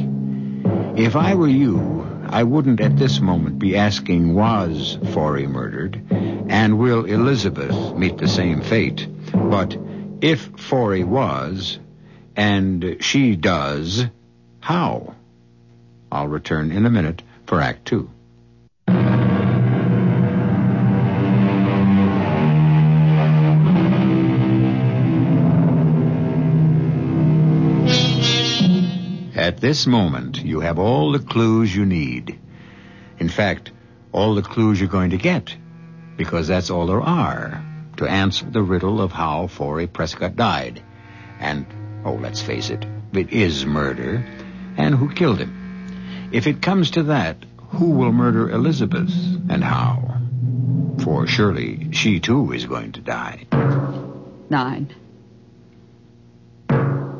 If 0.97 1.15
I 1.15 1.33
were 1.33 1.47
you, 1.47 2.07
I 2.27 2.43
wouldn't 2.43 2.79
at 2.79 2.95
this 2.97 3.19
moment 3.19 3.57
be 3.57 3.75
asking 3.75 4.35
was 4.35 4.99
Forey 5.13 5.47
murdered, 5.47 5.99
and 6.11 6.77
will 6.77 7.05
Elizabeth 7.05 7.95
meet 7.95 8.19
the 8.19 8.27
same 8.27 8.61
fate? 8.61 9.07
But 9.33 9.75
if 10.21 10.39
Forey 10.55 11.03
was, 11.03 11.79
and 12.35 12.97
she 12.99 13.35
does, 13.35 14.05
how? 14.59 15.15
I'll 16.11 16.27
return 16.27 16.71
in 16.71 16.85
a 16.85 16.91
minute 16.91 17.23
for 17.47 17.59
Act 17.59 17.85
Two. 17.85 18.11
This 29.59 29.85
moment, 29.85 30.37
you 30.37 30.61
have 30.61 30.79
all 30.79 31.11
the 31.11 31.19
clues 31.19 31.75
you 31.75 31.85
need. 31.85 32.39
In 33.17 33.27
fact, 33.27 33.73
all 34.13 34.35
the 34.35 34.41
clues 34.41 34.79
you're 34.79 34.87
going 34.87 35.09
to 35.09 35.17
get, 35.17 35.53
because 36.15 36.47
that's 36.47 36.69
all 36.69 36.87
there 36.87 37.01
are 37.01 37.61
to 37.97 38.07
answer 38.07 38.49
the 38.49 38.61
riddle 38.61 39.01
of 39.01 39.11
how 39.11 39.47
Forey 39.47 39.85
Prescott 39.85 40.37
died. 40.37 40.81
And, 41.39 41.65
oh, 42.05 42.13
let's 42.13 42.41
face 42.41 42.69
it, 42.69 42.85
it 43.11 43.33
is 43.33 43.65
murder, 43.65 44.25
and 44.77 44.95
who 44.95 45.13
killed 45.13 45.39
him. 45.39 46.29
If 46.31 46.47
it 46.47 46.61
comes 46.61 46.91
to 46.91 47.03
that, 47.03 47.45
who 47.71 47.89
will 47.89 48.13
murder 48.13 48.49
Elizabeth, 48.49 49.11
and 49.49 49.61
how? 49.61 50.21
For 51.03 51.27
surely 51.27 51.91
she 51.91 52.21
too 52.21 52.53
is 52.53 52.65
going 52.65 52.93
to 52.93 53.01
die. 53.01 53.45
Nine. 54.49 54.95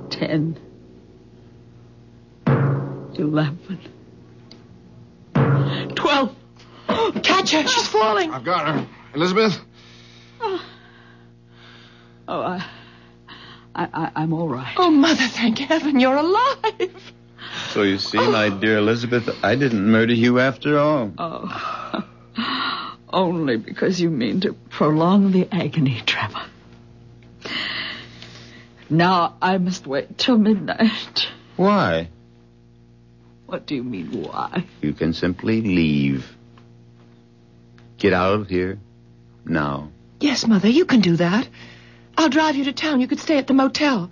Ten. 0.10 0.58
Eleven. 3.20 3.80
Twelve. 5.96 6.36
Catch 7.24 7.52
her. 7.52 7.68
She's 7.68 7.88
falling. 7.88 8.32
I've 8.32 8.44
got 8.44 8.68
her. 8.68 8.88
Elizabeth? 9.14 9.60
Oh, 10.42 10.62
I, 12.28 12.70
I, 13.74 13.88
I, 13.92 14.12
I'm 14.16 14.34
all 14.34 14.48
right. 14.48 14.74
Oh, 14.78 14.92
Mother, 14.92 15.16
thank 15.16 15.58
heaven 15.58 16.00
you're 16.00 16.16
alive. 16.16 17.14
So 17.70 17.82
you 17.82 17.98
see, 17.98 18.18
my 18.18 18.50
dear 18.50 18.78
Elizabeth, 18.78 19.44
I 19.44 19.56
didn't 19.56 19.90
murder 19.90 20.14
you 20.14 20.40
after 20.40 20.78
all. 20.78 21.12
Oh. 21.18 22.06
Only 23.12 23.58
because 23.58 24.00
you 24.00 24.12
mean 24.12 24.42
to 24.42 24.54
prolong 24.54 25.32
the 25.32 25.48
agony, 25.52 26.02
Trevor. 26.06 26.44
Now 28.90 29.36
I 29.42 29.58
must 29.58 29.88
wait 29.88 30.18
till 30.18 30.38
midnight. 30.38 31.28
Why? 31.56 32.10
What 33.50 33.66
do 33.66 33.74
you 33.74 33.84
mean, 33.84 34.22
why? 34.22 34.64
You 34.80 34.94
can 34.94 35.14
simply 35.14 35.62
leave. 35.62 36.38
Get 37.98 38.14
out 38.14 38.42
of 38.42 38.48
here 38.48 38.78
now. 39.44 39.90
Yes, 40.20 40.46
Mother, 40.46 40.68
you 40.70 40.86
can 40.86 41.02
do 41.02 41.16
that. 41.16 41.50
I'll 42.16 42.30
drive 42.30 42.56
you 42.56 42.66
to 42.66 42.74
town. 42.74 43.02
You 43.02 43.08
could 43.08 43.20
stay 43.20 43.40
at 43.40 43.48
the 43.48 43.56
motel. 43.56 44.12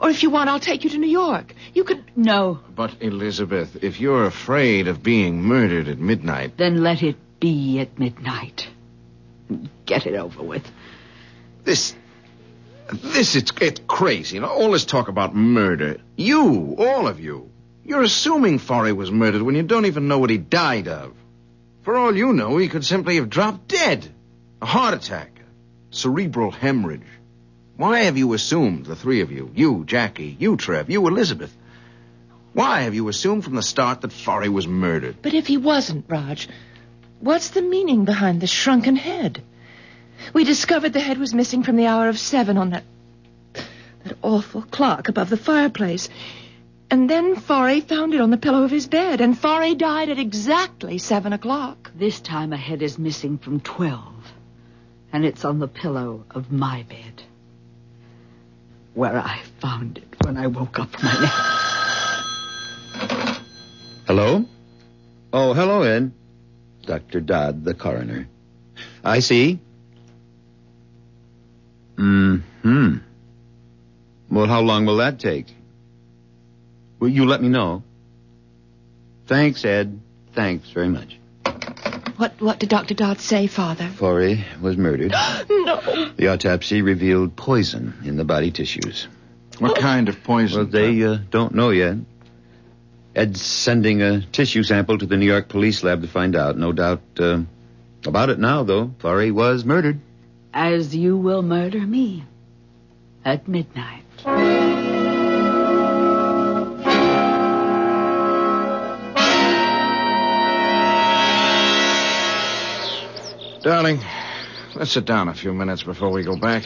Or 0.00 0.10
if 0.10 0.24
you 0.24 0.30
want, 0.30 0.50
I'll 0.50 0.58
take 0.58 0.82
you 0.82 0.90
to 0.90 0.98
New 0.98 1.06
York. 1.06 1.54
You 1.74 1.84
could. 1.84 2.02
No. 2.16 2.58
But, 2.74 3.00
Elizabeth, 3.00 3.84
if 3.84 4.00
you're 4.00 4.24
afraid 4.24 4.88
of 4.88 5.00
being 5.00 5.42
murdered 5.42 5.86
at 5.86 5.98
midnight. 5.98 6.56
Then 6.56 6.82
let 6.82 7.04
it 7.04 7.16
be 7.38 7.78
at 7.78 8.00
midnight. 8.00 8.66
Get 9.84 10.06
it 10.06 10.16
over 10.16 10.42
with. 10.42 10.68
This. 11.62 11.94
This, 12.92 13.36
it's, 13.36 13.52
it's 13.60 13.80
crazy. 13.86 14.34
You 14.34 14.40
know, 14.40 14.48
all 14.48 14.72
this 14.72 14.84
talk 14.84 15.06
about 15.06 15.36
murder. 15.36 15.98
You, 16.16 16.74
all 16.78 17.06
of 17.06 17.20
you. 17.20 17.52
You're 17.86 18.02
assuming 18.02 18.58
Forey 18.58 18.92
was 18.92 19.12
murdered 19.12 19.42
when 19.42 19.54
you 19.54 19.62
don't 19.62 19.86
even 19.86 20.08
know 20.08 20.18
what 20.18 20.30
he 20.30 20.38
died 20.38 20.88
of. 20.88 21.14
For 21.82 21.96
all 21.96 22.16
you 22.16 22.32
know, 22.32 22.56
he 22.56 22.66
could 22.66 22.84
simply 22.84 23.14
have 23.14 23.30
dropped 23.30 23.68
dead. 23.68 24.08
A 24.60 24.66
heart 24.66 24.92
attack. 24.92 25.30
Cerebral 25.92 26.50
hemorrhage. 26.50 27.06
Why 27.76 28.00
have 28.00 28.18
you 28.18 28.32
assumed, 28.32 28.86
the 28.86 28.96
three 28.96 29.20
of 29.20 29.30
you, 29.30 29.52
you, 29.54 29.84
Jackie, 29.84 30.36
you, 30.36 30.56
Trev, 30.56 30.90
you, 30.90 31.06
Elizabeth, 31.06 31.56
why 32.54 32.80
have 32.80 32.94
you 32.94 33.06
assumed 33.06 33.44
from 33.44 33.54
the 33.54 33.62
start 33.62 34.00
that 34.00 34.12
Forey 34.12 34.48
was 34.48 34.66
murdered? 34.66 35.18
But 35.22 35.34
if 35.34 35.46
he 35.46 35.56
wasn't, 35.56 36.06
Raj, 36.08 36.48
what's 37.20 37.50
the 37.50 37.62
meaning 37.62 38.04
behind 38.04 38.40
the 38.40 38.48
shrunken 38.48 38.96
head? 38.96 39.42
We 40.32 40.42
discovered 40.42 40.92
the 40.92 40.98
head 40.98 41.18
was 41.18 41.34
missing 41.34 41.62
from 41.62 41.76
the 41.76 41.86
hour 41.86 42.08
of 42.08 42.18
seven 42.18 42.56
on 42.56 42.70
that 42.70 42.84
that 44.06 44.18
awful 44.22 44.62
clock 44.62 45.08
above 45.08 45.28
the 45.30 45.36
fireplace. 45.36 46.08
And 46.90 47.10
then 47.10 47.34
Forey 47.34 47.80
found 47.80 48.14
it 48.14 48.20
on 48.20 48.30
the 48.30 48.36
pillow 48.36 48.62
of 48.62 48.70
his 48.70 48.86
bed, 48.86 49.20
and 49.20 49.36
Forey 49.36 49.74
died 49.74 50.08
at 50.08 50.20
exactly 50.20 50.98
seven 50.98 51.32
o'clock. 51.32 51.90
This 51.96 52.20
time 52.20 52.52
a 52.52 52.56
head 52.56 52.80
is 52.80 52.98
missing 52.98 53.38
from 53.38 53.60
twelve. 53.60 54.12
And 55.12 55.24
it's 55.24 55.44
on 55.44 55.58
the 55.58 55.68
pillow 55.68 56.24
of 56.30 56.52
my 56.52 56.84
bed. 56.84 57.22
Where 58.94 59.18
I 59.18 59.40
found 59.60 59.98
it 59.98 60.14
when 60.24 60.36
I 60.36 60.46
woke 60.46 60.78
up 60.78 60.90
from 60.90 61.04
my 61.04 61.20
nap. 61.20 61.32
Hello? 64.06 64.44
Oh, 65.32 65.52
hello, 65.52 65.82
Ed. 65.82 66.12
Dr. 66.84 67.20
Dodd, 67.20 67.64
the 67.64 67.74
coroner. 67.74 68.28
I 69.04 69.18
see. 69.18 69.58
Mm 71.96 72.42
hmm. 72.62 72.96
Well, 74.30 74.46
how 74.46 74.60
long 74.60 74.86
will 74.86 74.98
that 74.98 75.18
take? 75.18 75.46
Will 76.98 77.08
you 77.08 77.26
let 77.26 77.42
me 77.42 77.48
know? 77.48 77.82
Thanks, 79.26 79.64
Ed. 79.64 80.00
Thanks 80.32 80.70
very 80.70 80.88
much. 80.88 81.18
What 82.16 82.40
what 82.40 82.58
did 82.58 82.70
Dr. 82.70 82.94
Dodd 82.94 83.20
say, 83.20 83.46
Father? 83.46 83.88
Forey 83.88 84.44
was 84.60 84.76
murdered. 84.76 85.10
no. 85.50 86.12
The 86.16 86.28
autopsy 86.28 86.80
revealed 86.80 87.36
poison 87.36 87.94
in 88.04 88.16
the 88.16 88.24
body 88.24 88.50
tissues. 88.50 89.06
What 89.58 89.78
kind 89.78 90.08
of 90.08 90.22
poison? 90.24 90.58
Well, 90.58 90.66
they 90.66 91.02
uh, 91.02 91.18
don't 91.30 91.54
know 91.54 91.70
yet. 91.70 91.96
Ed's 93.14 93.40
sending 93.40 94.02
a 94.02 94.20
tissue 94.20 94.62
sample 94.62 94.98
to 94.98 95.06
the 95.06 95.16
New 95.16 95.26
York 95.26 95.48
police 95.48 95.82
lab 95.82 96.02
to 96.02 96.08
find 96.08 96.36
out. 96.36 96.58
No 96.58 96.72
doubt 96.72 97.00
uh, 97.18 97.40
about 98.06 98.28
it 98.28 98.38
now, 98.38 98.62
though. 98.62 98.94
Forey 98.98 99.30
was 99.30 99.64
murdered. 99.64 100.00
As 100.52 100.94
you 100.94 101.16
will 101.16 101.42
murder 101.42 101.80
me 101.80 102.24
at 103.24 103.48
midnight. 103.48 104.04
Darling, 113.66 113.98
let's 114.76 114.92
sit 114.92 115.06
down 115.06 115.26
a 115.26 115.34
few 115.34 115.52
minutes 115.52 115.82
before 115.82 116.10
we 116.10 116.22
go 116.22 116.36
back. 116.36 116.62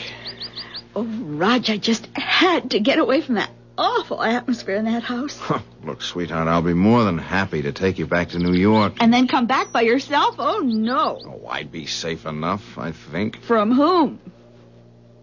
Oh, 0.95 1.05
Raj, 1.05 1.71
I 1.71 1.79
just 1.79 2.07
had 2.15 2.73
to 2.73 2.79
get 2.79 2.99
away 2.99 3.23
from 3.23 3.37
that 3.37 3.49
awful 3.79 4.23
atmosphere 4.23 4.77
in 4.77 4.85
that 4.85 5.03
house. 5.03 5.41
Look, 5.83 6.03
sweetheart, 6.03 6.47
I'll 6.47 6.61
be 6.61 6.75
more 6.75 7.05
than 7.05 7.17
happy 7.17 7.63
to 7.63 7.73
take 7.73 7.99
you 7.99 8.07
back 8.07 8.29
to 8.29 8.39
New 8.39 8.53
York. 8.53 8.97
And 9.01 9.15
then 9.15 9.29
come 9.29 9.47
back 9.47 9.73
by 9.73 9.81
yourself? 9.81 10.35
Oh, 10.39 10.59
no. 10.59 11.23
Oh, 11.25 11.47
I'd 11.49 11.73
be 11.73 11.87
safe 11.87 12.27
enough, 12.27 12.77
I 12.77 12.93
think. 12.93 13.41
From 13.41 13.73
whom? 13.73 14.21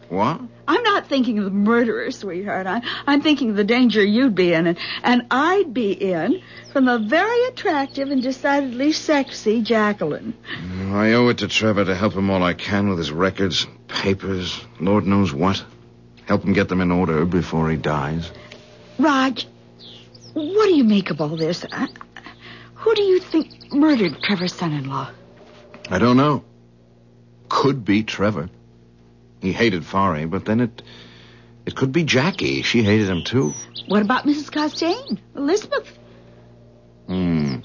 What? 0.09 0.41
I'm 0.67 0.83
not 0.83 1.07
thinking 1.07 1.37
of 1.39 1.45
the 1.45 1.51
murderer, 1.51 2.11
sweetheart. 2.11 2.67
I, 2.67 2.81
I'm 3.05 3.21
thinking 3.21 3.49
of 3.51 3.55
the 3.55 3.63
danger 3.63 4.03
you'd 4.03 4.35
be 4.35 4.53
in, 4.53 4.67
and, 4.67 4.77
and 5.03 5.27
I'd 5.31 5.73
be 5.73 5.91
in 5.91 6.41
from 6.71 6.87
a 6.87 6.99
very 6.99 7.45
attractive 7.45 8.09
and 8.09 8.21
decidedly 8.21 8.93
sexy 8.93 9.61
Jacqueline. 9.61 10.33
I 10.91 11.13
owe 11.13 11.27
it 11.29 11.39
to 11.39 11.47
Trevor 11.47 11.85
to 11.85 11.95
help 11.95 12.13
him 12.13 12.29
all 12.29 12.43
I 12.43 12.53
can 12.53 12.89
with 12.89 12.97
his 12.97 13.11
records, 13.11 13.67
papers, 13.87 14.61
Lord 14.79 15.05
knows 15.05 15.33
what. 15.33 15.63
Help 16.25 16.43
him 16.43 16.53
get 16.53 16.69
them 16.69 16.81
in 16.81 16.91
order 16.91 17.25
before 17.25 17.69
he 17.69 17.77
dies. 17.77 18.31
Raj, 18.99 19.47
what 20.33 20.67
do 20.67 20.75
you 20.75 20.83
make 20.83 21.09
of 21.09 21.21
all 21.21 21.35
this? 21.37 21.65
Uh, 21.65 21.87
who 22.75 22.95
do 22.95 23.01
you 23.01 23.19
think 23.19 23.73
murdered 23.73 24.21
Trevor's 24.21 24.53
son-in-law? 24.53 25.11
I 25.89 25.99
don't 25.99 26.17
know. 26.17 26.43
Could 27.49 27.85
be 27.85 28.03
Trevor. 28.03 28.49
He 29.41 29.51
hated 29.53 29.85
Forey, 29.85 30.25
but 30.25 30.45
then 30.45 30.59
it 30.59 30.81
it 31.65 31.75
could 31.75 31.91
be 31.91 32.03
Jackie. 32.03 32.61
She 32.61 32.81
hated 32.81 33.09
him 33.09 33.23
too. 33.23 33.53
What 33.87 34.01
about 34.01 34.25
Mrs. 34.25 34.49
Costain? 34.49 35.19
Elizabeth? 35.35 35.97
Hmm. 37.07 37.57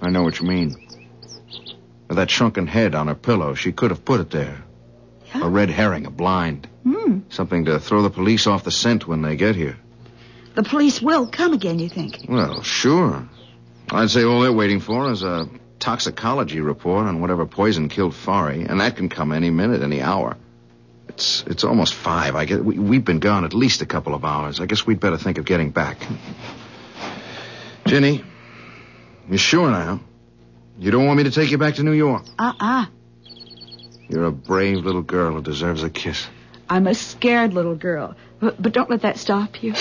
I 0.00 0.10
know 0.10 0.22
what 0.22 0.40
you 0.40 0.46
mean. 0.46 0.76
With 2.08 2.18
that 2.18 2.30
shrunken 2.30 2.66
head 2.66 2.94
on 2.94 3.08
her 3.08 3.14
pillow, 3.14 3.54
she 3.54 3.72
could 3.72 3.90
have 3.90 4.04
put 4.04 4.20
it 4.20 4.30
there. 4.30 4.62
Yeah. 5.34 5.46
A 5.46 5.48
red 5.48 5.70
herring, 5.70 6.06
a 6.06 6.10
blind. 6.10 6.68
Hmm. 6.84 7.20
Something 7.30 7.64
to 7.64 7.80
throw 7.80 8.02
the 8.02 8.10
police 8.10 8.46
off 8.46 8.64
the 8.64 8.70
scent 8.70 9.08
when 9.08 9.22
they 9.22 9.36
get 9.36 9.56
here. 9.56 9.78
The 10.54 10.62
police 10.62 11.00
will 11.02 11.26
come 11.26 11.52
again, 11.54 11.78
you 11.78 11.88
think? 11.88 12.26
Well, 12.28 12.62
sure. 12.62 13.26
I'd 13.90 14.10
say 14.10 14.22
all 14.24 14.42
they're 14.42 14.52
waiting 14.52 14.80
for 14.80 15.10
is 15.10 15.22
a 15.22 15.48
toxicology 15.80 16.60
report 16.60 17.06
on 17.06 17.20
whatever 17.20 17.46
poison 17.46 17.88
killed 17.88 18.14
Forey, 18.14 18.64
and 18.64 18.80
that 18.80 18.96
can 18.96 19.08
come 19.08 19.32
any 19.32 19.50
minute, 19.50 19.82
any 19.82 20.00
hour. 20.00 20.36
It's 21.14 21.44
it's 21.46 21.64
almost 21.64 21.94
five. 21.94 22.34
I 22.34 22.44
get 22.44 22.64
we, 22.64 22.78
we've 22.78 23.04
been 23.04 23.20
gone 23.20 23.44
at 23.44 23.54
least 23.54 23.82
a 23.82 23.86
couple 23.86 24.14
of 24.14 24.24
hours. 24.24 24.60
I 24.60 24.66
guess 24.66 24.84
we'd 24.84 25.00
better 25.00 25.16
think 25.16 25.38
of 25.38 25.44
getting 25.44 25.70
back. 25.70 25.98
Ginny, 27.86 28.24
you're 29.28 29.38
sure 29.38 29.70
now? 29.70 30.00
You 30.78 30.90
don't 30.90 31.06
want 31.06 31.18
me 31.18 31.24
to 31.24 31.30
take 31.30 31.50
you 31.50 31.58
back 31.58 31.76
to 31.76 31.84
New 31.84 31.92
York? 31.92 32.24
Uh-uh. 32.38 32.86
You're 34.08 34.24
a 34.24 34.32
brave 34.32 34.78
little 34.78 35.02
girl 35.02 35.34
who 35.34 35.42
deserves 35.42 35.82
a 35.84 35.90
kiss. 35.90 36.26
I'm 36.68 36.86
a 36.86 36.94
scared 36.94 37.52
little 37.52 37.76
girl. 37.76 38.16
But, 38.40 38.60
but 38.60 38.72
don't 38.72 38.90
let 38.90 39.02
that 39.02 39.16
stop 39.18 39.62
you. 39.62 39.74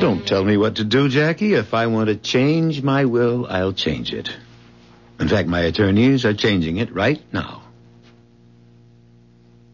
Don't 0.00 0.26
tell 0.26 0.42
me 0.42 0.56
what 0.56 0.76
to 0.76 0.84
do, 0.84 1.08
Jackie. 1.10 1.52
If 1.52 1.74
I 1.74 1.86
want 1.88 2.08
to 2.08 2.16
change 2.16 2.82
my 2.82 3.04
will, 3.04 3.46
I'll 3.46 3.74
change 3.74 4.14
it. 4.14 4.34
In 5.20 5.28
fact, 5.28 5.48
my 5.48 5.60
attorneys 5.60 6.24
are 6.24 6.32
changing 6.32 6.78
it 6.78 6.94
right 6.94 7.22
now. 7.32 7.62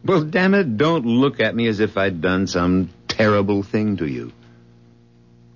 Well, 0.05 0.25
damn 0.25 0.55
it, 0.55 0.77
don't 0.77 1.07
look 1.07 1.41
at 1.41 1.55
me 1.55 1.69
as 1.69 1.79
if 1.81 1.97
I'd 1.97 2.21
done 2.21 2.49
some 2.49 2.91
terrible 3.07 3.63
thing 3.63 3.97
to 3.99 4.07
you. 4.07 4.33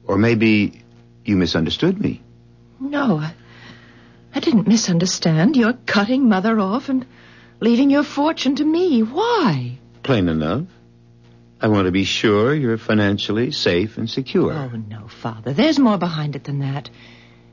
Or 0.07 0.17
maybe 0.17 0.83
you 1.25 1.37
misunderstood 1.37 2.01
me. 2.01 2.23
No, 2.79 3.19
I, 3.19 3.35
I 4.35 4.41
didn't 4.41 4.69
misunderstand. 4.69 5.57
You're 5.57 5.79
cutting 5.87 6.29
Mother 6.29 6.59
off 6.59 6.89
and 6.89 7.05
leaving 7.61 7.91
your 7.91 8.05
fortune 8.05 8.57
to 8.57 8.65
me. 8.65 9.03
Why? 9.03 9.79
Plain 10.03 10.29
enough. 10.29 10.67
I 11.61 11.69
want 11.69 11.87
to 11.87 11.93
be 11.93 12.05
sure 12.05 12.55
you're 12.55 12.79
financially 12.79 13.51
safe 13.51 13.99
and 13.99 14.09
secure. 14.09 14.53
Oh, 14.53 14.69
no, 14.69 15.09
Father. 15.09 15.53
There's 15.53 15.79
more 15.79 15.99
behind 15.99 16.37
it 16.37 16.45
than 16.45 16.61
that. 16.61 16.89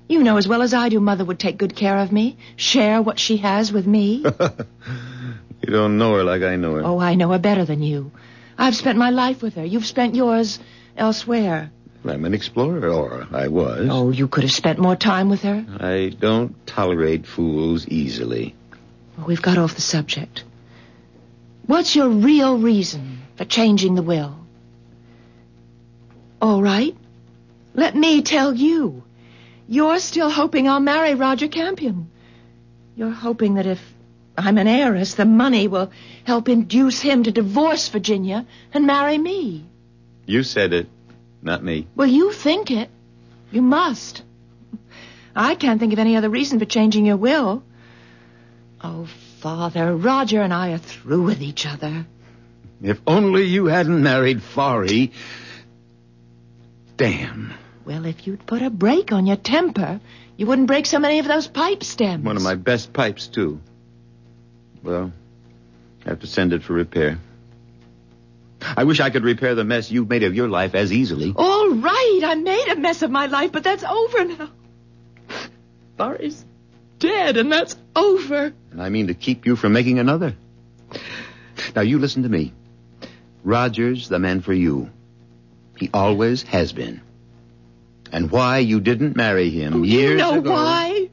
You 0.07 0.23
know 0.23 0.37
as 0.37 0.47
well 0.47 0.61
as 0.61 0.73
I 0.73 0.89
do 0.89 0.99
Mother 0.99 1.25
would 1.25 1.39
take 1.39 1.57
good 1.57 1.75
care 1.75 1.97
of 1.97 2.11
me, 2.11 2.37
share 2.55 3.01
what 3.01 3.19
she 3.19 3.37
has 3.37 3.73
with 3.73 3.85
me. 3.85 4.23
you 5.61 5.69
don't 5.69 5.97
know 5.97 6.13
her 6.15 6.23
like 6.23 6.43
I 6.43 6.55
know 6.55 6.75
her. 6.75 6.83
Oh, 6.83 6.99
I 6.99 7.15
know 7.15 7.31
her 7.31 7.39
better 7.39 7.65
than 7.65 7.83
you. 7.83 8.11
I've 8.57 8.75
spent 8.75 8.97
my 8.97 9.09
life 9.09 9.41
with 9.41 9.55
her. 9.55 9.65
You've 9.65 9.85
spent 9.85 10.15
yours 10.15 10.59
elsewhere. 10.95 11.71
I'm 12.05 12.23
an 12.23 12.33
explorer, 12.33 12.89
or 12.89 13.27
I 13.31 13.49
was. 13.49 13.89
Oh, 13.91 14.11
you 14.11 14.27
could 14.29 14.43
have 14.43 14.51
spent 14.51 14.79
more 14.79 14.95
time 14.95 15.29
with 15.29 15.41
her. 15.41 15.65
I 15.79 16.15
don't 16.17 16.65
tolerate 16.65 17.25
fools 17.25 17.85
easily. 17.87 18.55
Well, 19.17 19.27
we've 19.27 19.41
got 19.41 19.57
off 19.57 19.75
the 19.75 19.81
subject. 19.81 20.43
What's 21.65 21.95
your 21.95 22.07
real 22.07 22.57
reason 22.57 23.23
for 23.35 23.43
changing 23.43 23.95
the 23.95 24.01
will? 24.01 24.37
All 26.41 26.61
right. 26.61 26.95
Let 27.73 27.95
me 27.95 28.21
tell 28.21 28.53
you. 28.53 29.03
You're 29.67 29.99
still 29.99 30.29
hoping 30.29 30.69
I'll 30.69 30.79
marry 30.79 31.13
Roger 31.15 31.47
Campion. 31.47 32.09
You're 32.95 33.11
hoping 33.11 33.55
that 33.55 33.65
if 33.65 33.81
I'm 34.37 34.57
an 34.57 34.67
heiress, 34.67 35.15
the 35.15 35.25
money 35.25 35.67
will 35.67 35.91
help 36.23 36.47
induce 36.47 37.01
him 37.01 37.23
to 37.23 37.31
divorce 37.31 37.89
Virginia 37.89 38.45
and 38.73 38.87
marry 38.87 39.17
me. 39.17 39.65
You 40.25 40.43
said 40.43 40.73
it, 40.73 40.87
not 41.41 41.63
me. 41.63 41.87
Well, 41.95 42.07
you 42.07 42.31
think 42.31 42.71
it. 42.71 42.89
You 43.51 43.61
must. 43.61 44.23
I 45.35 45.55
can't 45.55 45.79
think 45.79 45.93
of 45.93 45.99
any 45.99 46.15
other 46.15 46.29
reason 46.29 46.59
for 46.59 46.65
changing 46.65 47.05
your 47.05 47.17
will. 47.17 47.63
Oh, 48.83 49.07
Father, 49.39 49.95
Roger 49.95 50.41
and 50.41 50.53
I 50.53 50.71
are 50.71 50.77
through 50.77 51.23
with 51.23 51.41
each 51.41 51.65
other. 51.65 52.05
If 52.81 52.99
only 53.07 53.43
you 53.43 53.65
hadn't 53.65 54.01
married 54.03 54.41
Forry. 54.43 55.11
Damn. 56.95 57.53
Well, 57.87 58.05
if 58.05 58.27
you'd 58.27 58.45
put 58.45 58.61
a 58.61 58.69
brake 58.69 59.13
on 59.13 59.25
your 59.25 59.37
temper, 59.37 60.01
you 60.35 60.45
wouldn't 60.45 60.67
break 60.67 60.85
so 60.85 60.99
many 60.99 61.19
of 61.19 61.25
those 61.25 61.47
pipe 61.47 61.85
stems. 61.85 62.21
One 62.25 62.35
of 62.35 62.43
my 62.43 62.55
best 62.55 62.91
pipes, 62.91 63.27
too. 63.27 63.61
Well, 64.83 65.13
I 66.05 66.09
have 66.09 66.19
to 66.19 66.27
send 66.27 66.51
it 66.51 66.63
for 66.63 66.73
repair. 66.73 67.17
I 68.61 68.83
wish 68.83 68.99
I 68.99 69.09
could 69.09 69.23
repair 69.23 69.55
the 69.55 69.63
mess 69.63 69.89
you've 69.89 70.09
made 70.09 70.23
of 70.23 70.35
your 70.35 70.49
life 70.49 70.75
as 70.75 70.91
easily. 70.91 71.31
All 71.33 71.75
right, 71.75 72.21
I 72.25 72.35
made 72.35 72.67
a 72.67 72.75
mess 72.75 73.03
of 73.03 73.09
my 73.09 73.27
life, 73.27 73.53
but 73.53 73.63
that's 73.63 73.85
over 73.85 74.25
now. 74.25 74.49
Barry's 75.95 76.43
dead, 76.99 77.37
and 77.37 77.49
that's 77.49 77.77
over. 77.95 78.53
And 78.71 78.81
I 78.81 78.89
mean 78.89 79.07
to 79.07 79.13
keep 79.13 79.45
you 79.45 79.55
from 79.55 79.71
making 79.71 79.97
another. 79.97 80.35
Now, 81.73 81.83
you 81.83 81.99
listen 81.99 82.23
to 82.23 82.29
me. 82.29 82.51
Roger's 83.45 84.09
the 84.09 84.19
man 84.19 84.41
for 84.41 84.51
you. 84.51 84.89
He 85.77 85.89
always 85.93 86.43
has 86.43 86.73
been. 86.73 87.06
And 88.11 88.31
why 88.31 88.59
you 88.59 88.79
didn't 88.79 89.15
marry 89.15 89.49
him 89.49 89.81
Oh, 89.81 89.83
years 89.83 90.11
you 90.11 90.17
know 90.17 90.39
ago. 90.39 90.51
why? 90.51 91.09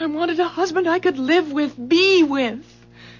I 0.00 0.06
wanted 0.06 0.40
a 0.40 0.48
husband 0.48 0.88
I 0.88 0.98
could 0.98 1.18
live 1.18 1.52
with, 1.52 1.76
be 1.88 2.22
with. 2.22 2.64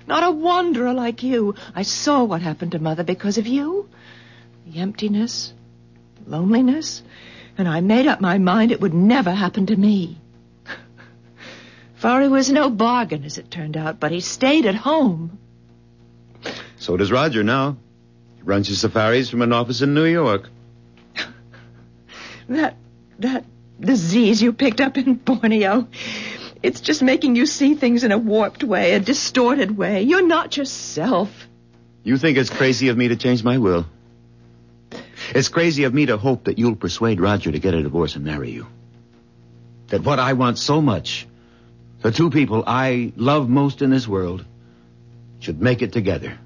Not 0.07 0.23
a 0.25 0.31
wanderer 0.31 0.93
like 0.93 1.23
you. 1.23 1.55
I 1.75 1.83
saw 1.83 2.25
what 2.25 2.43
happened 2.43 2.73
to 2.73 2.79
Mother 2.79 3.05
because 3.05 3.39
of 3.39 3.47
you. 3.47 3.89
The 4.67 4.81
emptiness, 4.81 5.53
loneliness, 6.27 7.03
and 7.57 7.69
I 7.69 7.81
made 7.81 8.07
up 8.07 8.21
my 8.21 8.39
mind 8.39 8.73
it 8.73 8.81
would 8.81 8.95
never 8.95 9.31
happen 9.31 9.67
to 9.67 9.77
me. 9.77 10.19
Forry 11.97 12.29
was 12.29 12.51
no 12.51 12.71
bargain, 12.71 13.25
as 13.25 13.39
it 13.39 13.51
turned 13.51 13.77
out, 13.77 14.01
but 14.01 14.11
he 14.13 14.21
stayed 14.21 14.67
at 14.67 14.75
home. 14.75 15.39
So 16.77 16.97
does 16.97 17.13
Roger 17.13 17.43
now. 17.45 17.77
He 18.37 18.43
runs 18.43 18.69
his 18.69 18.81
safaris 18.81 19.31
from 19.31 19.43
an 19.43 19.53
office 19.53 19.81
in 19.83 19.95
New 19.95 20.05
York. 20.07 20.49
That, 22.49 22.77
that 23.21 23.45
disease 23.81 24.43
you 24.43 24.53
picked 24.53 24.81
up 24.81 24.97
in 24.97 25.15
Borneo, 25.15 25.89
it's 26.63 26.81
just 26.81 27.03
making 27.03 27.37
you 27.37 27.47
see 27.47 27.75
things 27.75 28.05
in 28.05 28.13
a 28.13 28.19
warped 28.19 28.65
way, 28.65 28.95
a 28.95 29.01
distorted 29.01 29.77
way. 29.77 30.03
You're 30.03 30.27
not 30.27 30.57
yourself. 30.57 31.31
You 32.03 32.17
think 32.17 32.39
it's 32.39 32.51
crazy 32.51 32.89
of 32.89 32.97
me 32.97 33.09
to 33.09 33.17
change 33.17 33.43
my 33.43 33.59
will? 33.59 33.87
It's 35.35 35.49
crazy 35.49 35.85
of 35.85 35.95
me 35.95 36.07
to 36.07 36.17
hope 36.17 36.45
that 36.45 36.59
you'll 36.59 36.77
persuade 36.77 37.21
Roger 37.21 37.51
to 37.51 37.59
get 37.59 37.75
a 37.75 37.83
divorce 37.83 38.15
and 38.17 38.25
marry 38.25 38.51
you. 38.51 38.67
That 39.89 40.03
what 40.03 40.19
I 40.19 40.35
want 40.35 40.59
so 40.59 40.81
much, 40.81 41.27
the 42.03 42.11
two 42.11 42.31
people 42.31 42.65
I 42.67 43.13
love 43.17 43.49
most 43.49 43.83
in 43.83 43.91
this 43.91 44.07
world, 44.07 44.45
should 45.41 45.61
make 45.61 45.83
it 45.83 45.93
together. 45.93 46.39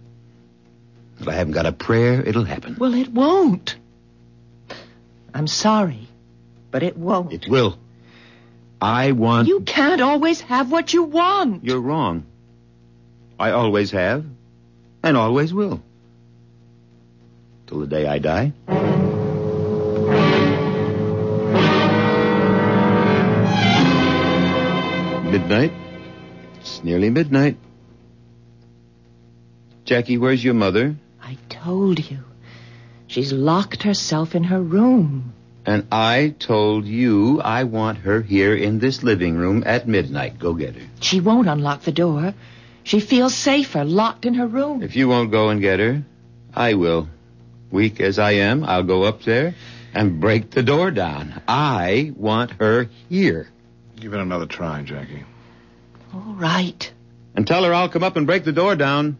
If 1.21 1.27
I 1.29 1.33
haven't 1.33 1.55
got 1.55 1.67
a 1.67 1.73
prayer, 1.73 2.21
it'll 2.23 2.45
happen. 2.45 2.77
Well, 2.79 2.95
it 2.95 3.09
won't. 3.09 3.77
I'm 5.35 5.47
sorry, 5.47 6.09
but 6.71 6.83
it 6.83 6.97
won't. 6.97 7.33
It 7.33 7.49
will. 7.49 7.79
I 8.81 9.13
want. 9.13 9.49
You 9.49 9.61
can't 9.61 10.01
always 10.01 10.41
have 10.43 10.71
what 10.71 10.93
you 10.93 11.05
want. 11.05 11.65
You're 11.65 11.81
wrong. 11.81 12.27
I 13.39 13.51
always 13.53 13.91
have, 13.93 14.25
and 15.03 15.17
always 15.17 15.53
will. 15.53 15.83
Till 17.67 17.81
the 17.81 17.87
day 17.87 18.07
I 18.07 18.19
die. 18.19 18.53
Midnight. 25.31 25.73
It's 26.61 26.83
nearly 26.83 27.11
midnight. 27.11 27.57
Jackie, 29.85 30.19
where's 30.19 30.43
your 30.43 30.55
mother? 30.55 30.97
I 31.23 31.37
told 31.49 32.11
you. 32.11 32.19
She's 33.07 33.33
locked 33.33 33.83
herself 33.83 34.35
in 34.35 34.45
her 34.45 34.61
room. 34.61 35.33
And 35.69 35.87
I 35.93 36.35
told 36.39 36.87
you 36.87 37.43
I 37.43 37.65
want 37.65 37.99
her 37.99 38.23
here 38.23 38.57
in 38.57 38.79
this 38.79 39.03
living 39.03 39.37
room 39.37 39.65
at 39.67 39.87
midnight. 39.87 40.39
Go 40.39 40.55
get 40.55 40.75
her. 40.77 40.87
She 41.01 41.21
won't 41.21 41.47
unlock 41.47 41.83
the 41.83 41.93
door. 41.93 42.33
She 42.85 43.01
feels 43.01 43.35
safer 43.35 43.85
locked 43.85 44.25
in 44.25 44.33
her 44.33 44.47
room. 44.47 44.83
If 44.83 44.97
you 44.97 45.09
won't 45.09 45.31
go 45.31 45.51
and 45.51 45.61
get 45.61 45.79
her, 45.79 46.05
I 46.55 46.73
will. 46.73 47.11
Weak 47.71 48.01
as 48.01 48.19
I 48.19 48.31
am, 48.49 48.65
I'll 48.65 48.83
go 48.83 49.03
up 49.03 49.25
there 49.25 49.55
and 49.93 50.19
break 50.19 50.53
the 50.53 50.63
door 50.63 50.91
down. 50.91 51.43
I 51.47 52.15
want 52.17 52.53
her 52.53 52.89
here. 53.11 53.51
Give 54.01 54.15
it 54.15 54.21
another 54.21 54.47
try, 54.47 54.81
Jackie. 54.85 55.25
All 56.15 56.35
right. 56.39 56.91
And 57.35 57.47
tell 57.47 57.65
her 57.65 57.75
I'll 57.75 57.91
come 57.91 58.05
up 58.05 58.17
and 58.17 58.27
break 58.27 58.45
the 58.45 58.53
door 58.53 58.75
down. 58.75 59.19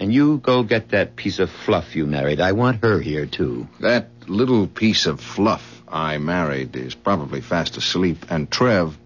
And 0.00 0.12
you 0.12 0.38
go 0.38 0.62
get 0.62 0.88
that 0.88 1.14
piece 1.14 1.38
of 1.38 1.50
fluff 1.50 1.94
you 1.94 2.06
married. 2.06 2.40
I 2.40 2.52
want 2.52 2.82
her 2.82 2.98
here, 3.00 3.26
too. 3.26 3.68
That 3.80 4.08
little 4.26 4.66
piece 4.66 5.04
of 5.06 5.20
fluff 5.20 5.82
I 5.86 6.16
married 6.16 6.74
is 6.74 6.94
probably 6.94 7.42
fast 7.42 7.76
asleep, 7.76 8.24
and 8.30 8.50
Trev, 8.50 8.96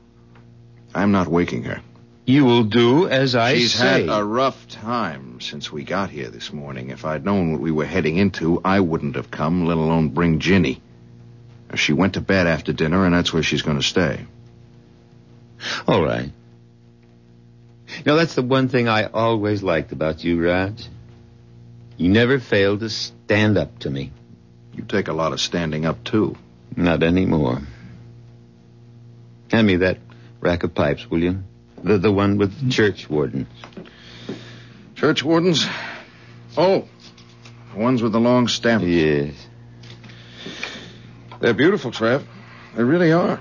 I'm 0.94 1.10
not 1.10 1.26
waking 1.26 1.64
her. 1.64 1.80
You 2.26 2.44
will 2.44 2.62
do 2.62 3.08
as 3.08 3.34
I 3.34 3.54
She's 3.54 3.74
say. 3.74 4.02
She's 4.02 4.08
had 4.08 4.20
a 4.20 4.24
rough 4.24 4.68
time 4.68 5.40
since 5.40 5.72
we 5.72 5.82
got 5.82 6.10
here 6.10 6.30
this 6.30 6.52
morning. 6.52 6.90
If 6.90 7.04
I'd 7.04 7.24
known 7.24 7.52
what 7.52 7.60
we 7.60 7.72
were 7.72 7.84
heading 7.84 8.16
into, 8.16 8.60
I 8.64 8.80
wouldn't 8.80 9.16
have 9.16 9.30
come, 9.30 9.66
let 9.66 9.76
alone 9.76 10.10
bring 10.10 10.38
Ginny. 10.38 10.80
She 11.74 11.92
went 11.92 12.14
to 12.14 12.20
bed 12.20 12.46
after 12.46 12.72
dinner, 12.72 13.04
and 13.04 13.14
that's 13.14 13.32
where 13.32 13.42
she's 13.42 13.62
going 13.62 13.78
to 13.78 13.82
stay. 13.82 14.20
All 15.88 16.02
right. 16.02 16.30
Now, 18.04 18.16
that's 18.16 18.34
the 18.34 18.42
one 18.42 18.68
thing 18.68 18.88
I 18.88 19.04
always 19.04 19.62
liked 19.62 19.92
about 19.92 20.24
you, 20.24 20.42
Raj. 20.42 20.86
You 21.96 22.08
never 22.08 22.38
failed 22.38 22.80
to 22.80 22.90
stand 22.90 23.56
up 23.56 23.78
to 23.80 23.90
me. 23.90 24.12
You 24.72 24.84
take 24.84 25.08
a 25.08 25.12
lot 25.12 25.32
of 25.32 25.40
standing 25.40 25.86
up, 25.86 26.02
too. 26.04 26.36
Not 26.76 27.02
anymore. 27.02 27.60
Hand 29.50 29.66
me 29.66 29.76
that 29.76 29.98
rack 30.40 30.64
of 30.64 30.74
pipes, 30.74 31.08
will 31.08 31.22
you? 31.22 31.38
The, 31.82 31.98
the 31.98 32.10
one 32.10 32.38
with 32.38 32.58
the 32.60 32.70
church 32.70 33.08
wardens. 33.08 33.46
Church 34.96 35.22
wardens? 35.22 35.66
Oh, 36.56 36.88
the 37.72 37.78
ones 37.78 38.02
with 38.02 38.12
the 38.12 38.20
long 38.20 38.48
stem. 38.48 38.82
Yes. 38.82 39.34
They're 41.40 41.54
beautiful, 41.54 41.90
Trev. 41.90 42.26
They 42.74 42.82
really 42.82 43.12
are. 43.12 43.40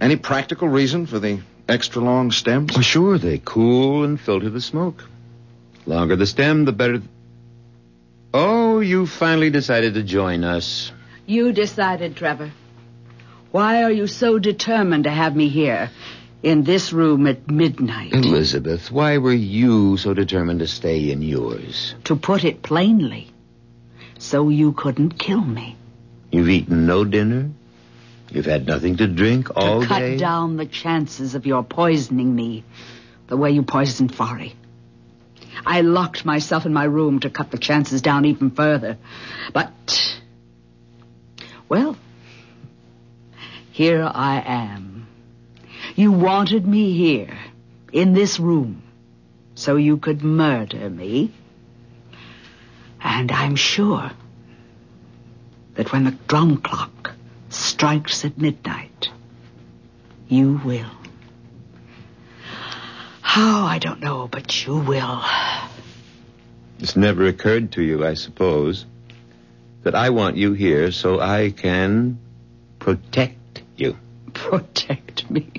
Any 0.00 0.16
practical 0.16 0.68
reason 0.68 1.06
for 1.06 1.18
the 1.18 1.40
extra 1.68 2.02
long 2.02 2.30
stems? 2.30 2.72
Well, 2.74 2.82
sure, 2.82 3.18
they 3.18 3.38
cool 3.38 4.04
and 4.04 4.20
filter 4.20 4.50
the 4.50 4.60
smoke. 4.60 5.04
Longer 5.86 6.16
the 6.16 6.26
stem, 6.26 6.64
the 6.64 6.72
better. 6.72 7.02
Oh, 8.34 8.80
you 8.80 9.06
finally 9.06 9.50
decided 9.50 9.94
to 9.94 10.02
join 10.02 10.44
us. 10.44 10.92
You 11.26 11.52
decided, 11.52 12.16
Trevor. 12.16 12.52
Why 13.50 13.82
are 13.82 13.92
you 13.92 14.06
so 14.06 14.38
determined 14.38 15.04
to 15.04 15.10
have 15.10 15.36
me 15.36 15.48
here 15.48 15.90
in 16.42 16.64
this 16.64 16.92
room 16.92 17.26
at 17.26 17.50
midnight? 17.50 18.14
Elizabeth, 18.14 18.90
why 18.90 19.18
were 19.18 19.32
you 19.32 19.98
so 19.98 20.14
determined 20.14 20.60
to 20.60 20.66
stay 20.66 21.10
in 21.10 21.20
yours? 21.20 21.94
To 22.04 22.16
put 22.16 22.44
it 22.44 22.62
plainly, 22.62 23.30
so 24.18 24.48
you 24.48 24.72
couldn't 24.72 25.18
kill 25.18 25.42
me. 25.42 25.76
You've 26.30 26.48
eaten 26.48 26.86
no 26.86 27.04
dinner? 27.04 27.50
You've 28.32 28.46
had 28.46 28.66
nothing 28.66 28.96
to 28.96 29.06
drink 29.06 29.54
all 29.54 29.82
to 29.82 29.86
cut 29.86 29.98
day? 29.98 30.16
down 30.16 30.56
the 30.56 30.64
chances 30.64 31.34
of 31.34 31.44
your 31.44 31.62
poisoning 31.62 32.34
me 32.34 32.64
the 33.26 33.36
way 33.36 33.50
you 33.50 33.62
poisoned 33.62 34.10
Fari. 34.10 34.54
I 35.66 35.82
locked 35.82 36.24
myself 36.24 36.64
in 36.64 36.72
my 36.72 36.84
room 36.84 37.20
to 37.20 37.30
cut 37.30 37.50
the 37.50 37.58
chances 37.58 38.00
down 38.00 38.24
even 38.24 38.50
further. 38.50 38.96
But, 39.52 40.18
well, 41.68 41.94
here 43.70 44.02
I 44.02 44.42
am. 44.44 45.06
You 45.94 46.12
wanted 46.12 46.66
me 46.66 46.96
here, 46.96 47.38
in 47.92 48.14
this 48.14 48.40
room, 48.40 48.82
so 49.54 49.76
you 49.76 49.98
could 49.98 50.22
murder 50.22 50.88
me. 50.88 51.32
And 52.98 53.30
I'm 53.30 53.56
sure 53.56 54.10
that 55.74 55.92
when 55.92 56.04
the 56.04 56.16
drum 56.28 56.58
clock 56.62 57.01
strikes 57.82 58.24
at 58.24 58.38
midnight, 58.38 59.08
you 60.28 60.60
will. 60.64 60.86
How, 63.20 63.64
I 63.66 63.80
don't 63.80 63.98
know, 63.98 64.28
but 64.28 64.64
you 64.64 64.76
will. 64.76 65.20
It's 66.78 66.94
never 66.94 67.26
occurred 67.26 67.72
to 67.72 67.82
you, 67.82 68.06
I 68.06 68.14
suppose, 68.14 68.86
that 69.82 69.96
I 69.96 70.10
want 70.10 70.36
you 70.36 70.52
here 70.52 70.92
so 70.92 71.18
I 71.18 71.50
can 71.50 72.20
protect 72.78 73.62
you. 73.76 73.96
Protect 74.32 75.28
me. 75.28 75.50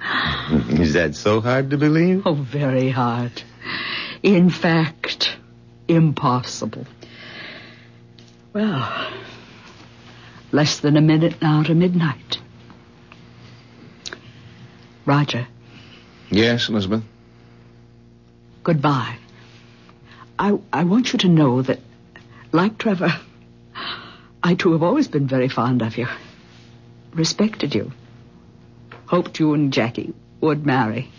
Is 0.80 0.94
that 0.94 1.14
so 1.14 1.42
hard 1.42 1.68
to 1.72 1.76
believe? 1.76 2.22
Oh, 2.24 2.32
very 2.32 2.88
hard. 2.88 3.42
In 4.22 4.48
fact, 4.48 5.36
impossible. 5.88 6.86
Well, 8.54 9.12
less 10.52 10.80
than 10.80 10.96
a 10.96 11.00
minute 11.00 11.40
now 11.42 11.62
to 11.62 11.74
midnight. 11.74 12.38
Roger, 15.04 15.46
Yes, 16.30 16.68
Elizabeth? 16.68 17.02
goodbye. 18.64 19.16
I, 20.38 20.58
I 20.72 20.82
want 20.84 21.12
you 21.12 21.18
to 21.20 21.28
know 21.28 21.62
that, 21.62 21.78
like 22.52 22.78
Trevor, 22.78 23.12
I 24.42 24.54
too 24.54 24.72
have 24.72 24.82
always 24.82 25.06
been 25.08 25.28
very 25.28 25.48
fond 25.48 25.82
of 25.82 25.96
you, 25.96 26.08
respected 27.14 27.74
you, 27.74 27.92
hoped 29.06 29.38
you 29.38 29.54
and 29.54 29.72
Jackie 29.72 30.12
would 30.40 30.66
marry. 30.66 31.10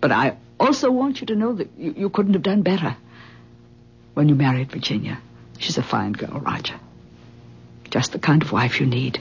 But 0.00 0.12
I 0.12 0.36
also 0.58 0.90
want 0.90 1.20
you 1.20 1.26
to 1.28 1.36
know 1.36 1.52
that 1.54 1.68
you, 1.76 1.92
you 1.96 2.08
couldn't 2.10 2.32
have 2.32 2.42
done 2.42 2.62
better 2.62 2.96
when 4.14 4.28
you 4.30 4.34
married 4.34 4.72
Virginia. 4.72 5.20
She's 5.58 5.76
a 5.78 5.82
fine 5.82 6.12
girl, 6.12 6.40
Roger. 6.40 6.80
Just 7.92 8.12
the 8.12 8.18
kind 8.18 8.42
of 8.42 8.50
wife 8.50 8.80
you 8.80 8.86
need. 8.86 9.20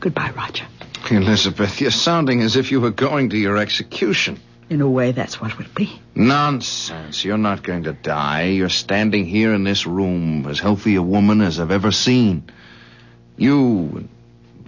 Goodbye, 0.00 0.32
Roger. 0.36 0.66
Elizabeth, 1.08 1.80
you're 1.80 1.92
sounding 1.92 2.42
as 2.42 2.56
if 2.56 2.72
you 2.72 2.80
were 2.80 2.90
going 2.90 3.30
to 3.30 3.36
your 3.36 3.58
execution. 3.58 4.40
In 4.68 4.80
a 4.80 4.90
way, 4.90 5.12
that's 5.12 5.40
what 5.40 5.52
it 5.52 5.58
will 5.58 5.66
be. 5.72 6.00
Nonsense. 6.16 7.24
You're 7.24 7.38
not 7.38 7.62
going 7.62 7.84
to 7.84 7.92
die. 7.92 8.46
You're 8.46 8.68
standing 8.68 9.24
here 9.24 9.54
in 9.54 9.62
this 9.62 9.86
room, 9.86 10.46
as 10.48 10.58
healthy 10.58 10.96
a 10.96 11.02
woman 11.02 11.40
as 11.42 11.60
I've 11.60 11.70
ever 11.70 11.92
seen. 11.92 12.50
You. 13.36 14.08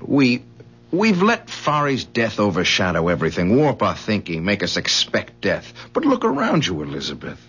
We. 0.00 0.44
We've 0.92 1.22
let 1.22 1.50
Fari's 1.50 2.04
death 2.04 2.38
overshadow 2.38 3.08
everything, 3.08 3.56
warp 3.56 3.82
our 3.82 3.96
thinking, 3.96 4.44
make 4.44 4.62
us 4.62 4.76
expect 4.76 5.40
death. 5.40 5.72
But 5.92 6.04
look 6.04 6.24
around 6.24 6.66
you, 6.66 6.82
Elizabeth. 6.82 7.40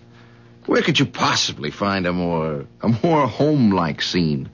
Where 0.66 0.82
could 0.82 0.98
you 0.98 1.06
possibly 1.06 1.70
find 1.70 2.06
a 2.06 2.12
more. 2.12 2.66
a 2.80 2.88
more 2.88 3.28
home-like 3.28 4.02
scene? 4.02 4.48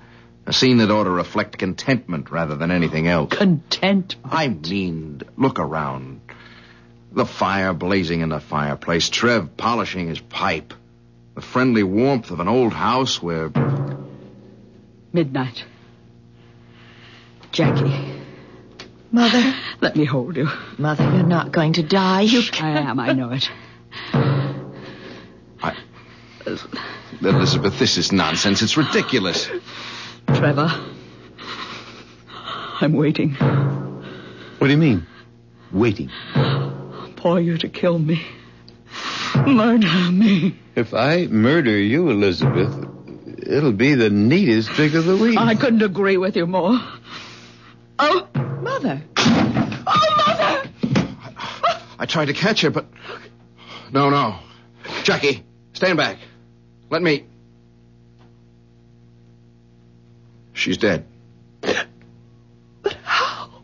A 0.50 0.52
scene 0.52 0.78
that 0.78 0.90
ought 0.90 1.04
to 1.04 1.10
reflect 1.10 1.58
contentment 1.58 2.32
rather 2.32 2.56
than 2.56 2.72
anything 2.72 3.06
else. 3.06 3.30
Content. 3.30 4.16
I 4.24 4.48
mean, 4.48 5.22
look 5.36 5.60
around. 5.60 6.22
The 7.12 7.24
fire 7.24 7.72
blazing 7.72 8.20
in 8.22 8.30
the 8.30 8.40
fireplace, 8.40 9.08
Trev 9.10 9.56
polishing 9.56 10.08
his 10.08 10.18
pipe, 10.18 10.74
the 11.36 11.40
friendly 11.40 11.84
warmth 11.84 12.32
of 12.32 12.40
an 12.40 12.48
old 12.48 12.72
house 12.72 13.22
where. 13.22 13.52
Midnight. 15.12 15.64
Jackie, 17.52 18.20
Mother, 19.12 19.54
let 19.80 19.94
me 19.94 20.04
hold 20.04 20.36
you. 20.36 20.48
Mother, 20.78 21.04
you're 21.04 21.22
not 21.22 21.52
going 21.52 21.74
to 21.74 21.84
die. 21.84 22.22
You 22.22 22.42
I 22.54 22.70
am, 22.70 22.98
I 22.98 23.12
know 23.12 23.30
it. 23.30 23.48
I... 25.62 25.76
Elizabeth, 27.22 27.78
this 27.78 27.98
is 27.98 28.10
nonsense. 28.10 28.62
It's 28.62 28.76
ridiculous. 28.76 29.48
Trevor, 30.34 30.70
I'm 32.80 32.92
waiting 32.94 33.32
What 33.34 34.66
do 34.68 34.70
you 34.72 34.78
mean? 34.78 35.06
Waiting. 35.72 36.10
for 37.20 37.38
you 37.40 37.58
to 37.58 37.68
kill 37.68 37.98
me. 37.98 38.24
Murder 39.46 40.10
me. 40.10 40.56
If 40.74 40.94
I 40.94 41.26
murder 41.26 41.76
you, 41.76 42.08
Elizabeth, 42.10 42.72
it'll 43.46 43.72
be 43.72 43.94
the 43.94 44.08
neatest 44.10 44.70
trick 44.70 44.94
of 44.94 45.04
the 45.04 45.16
week. 45.16 45.38
I 45.38 45.54
couldn't 45.54 45.82
agree 45.82 46.16
with 46.16 46.36
you 46.36 46.46
more. 46.46 46.78
Oh, 47.98 48.28
Mother. 48.62 49.02
Oh, 49.16 50.14
Mother! 50.16 50.70
I 51.98 52.06
tried 52.06 52.26
to 52.26 52.32
catch 52.34 52.62
her, 52.62 52.70
but. 52.70 52.86
No, 53.92 54.08
no. 54.10 54.38
Jackie, 55.02 55.44
stand 55.74 55.98
back. 55.98 56.16
Let 56.88 57.02
me. 57.02 57.26
She's 60.60 60.76
dead. 60.76 61.06
But 61.62 62.92
how? 63.02 63.62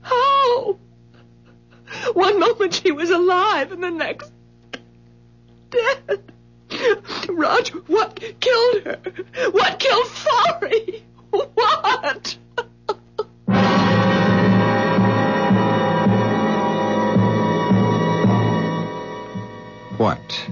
How? 0.00 0.78
One 2.14 2.40
moment 2.40 2.72
she 2.72 2.92
was 2.92 3.10
alive 3.10 3.70
and 3.70 3.82
the 3.82 3.90
next 3.90 4.32
dead. 5.68 6.32
Roger, 7.28 7.76
what 7.88 8.18
killed 8.40 8.84
her? 8.86 8.98
What 9.50 9.78
killed 9.78 10.06
Fari? 10.06 11.02
What? 11.28 12.38
What? 19.98 20.48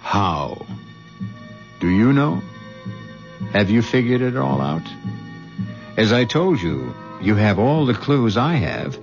How? 0.00 0.66
Do 1.78 1.88
you 1.88 2.12
know? 2.12 2.42
Have 3.56 3.70
you 3.70 3.80
figured 3.80 4.20
it 4.20 4.36
all 4.36 4.60
out? 4.60 4.86
As 5.96 6.12
I 6.12 6.26
told 6.26 6.60
you, 6.60 6.94
you 7.22 7.36
have 7.36 7.58
all 7.58 7.86
the 7.86 7.94
clues 7.94 8.36
I 8.36 8.56
have, 8.56 8.98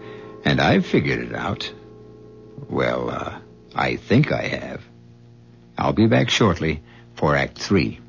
and 0.45 0.61
I've 0.61 0.85
figured 0.85 1.27
it 1.27 1.33
out. 1.33 1.73
Well, 2.69 3.09
uh, 3.09 3.39
I 3.73 3.95
think 3.95 4.31
I 4.31 4.43
have. 4.43 4.83
I'll 5.75 5.93
be 5.93 6.05
back 6.05 6.29
shortly 6.29 6.83
for 7.15 7.35
Act 7.35 7.57
Three. 7.57 7.99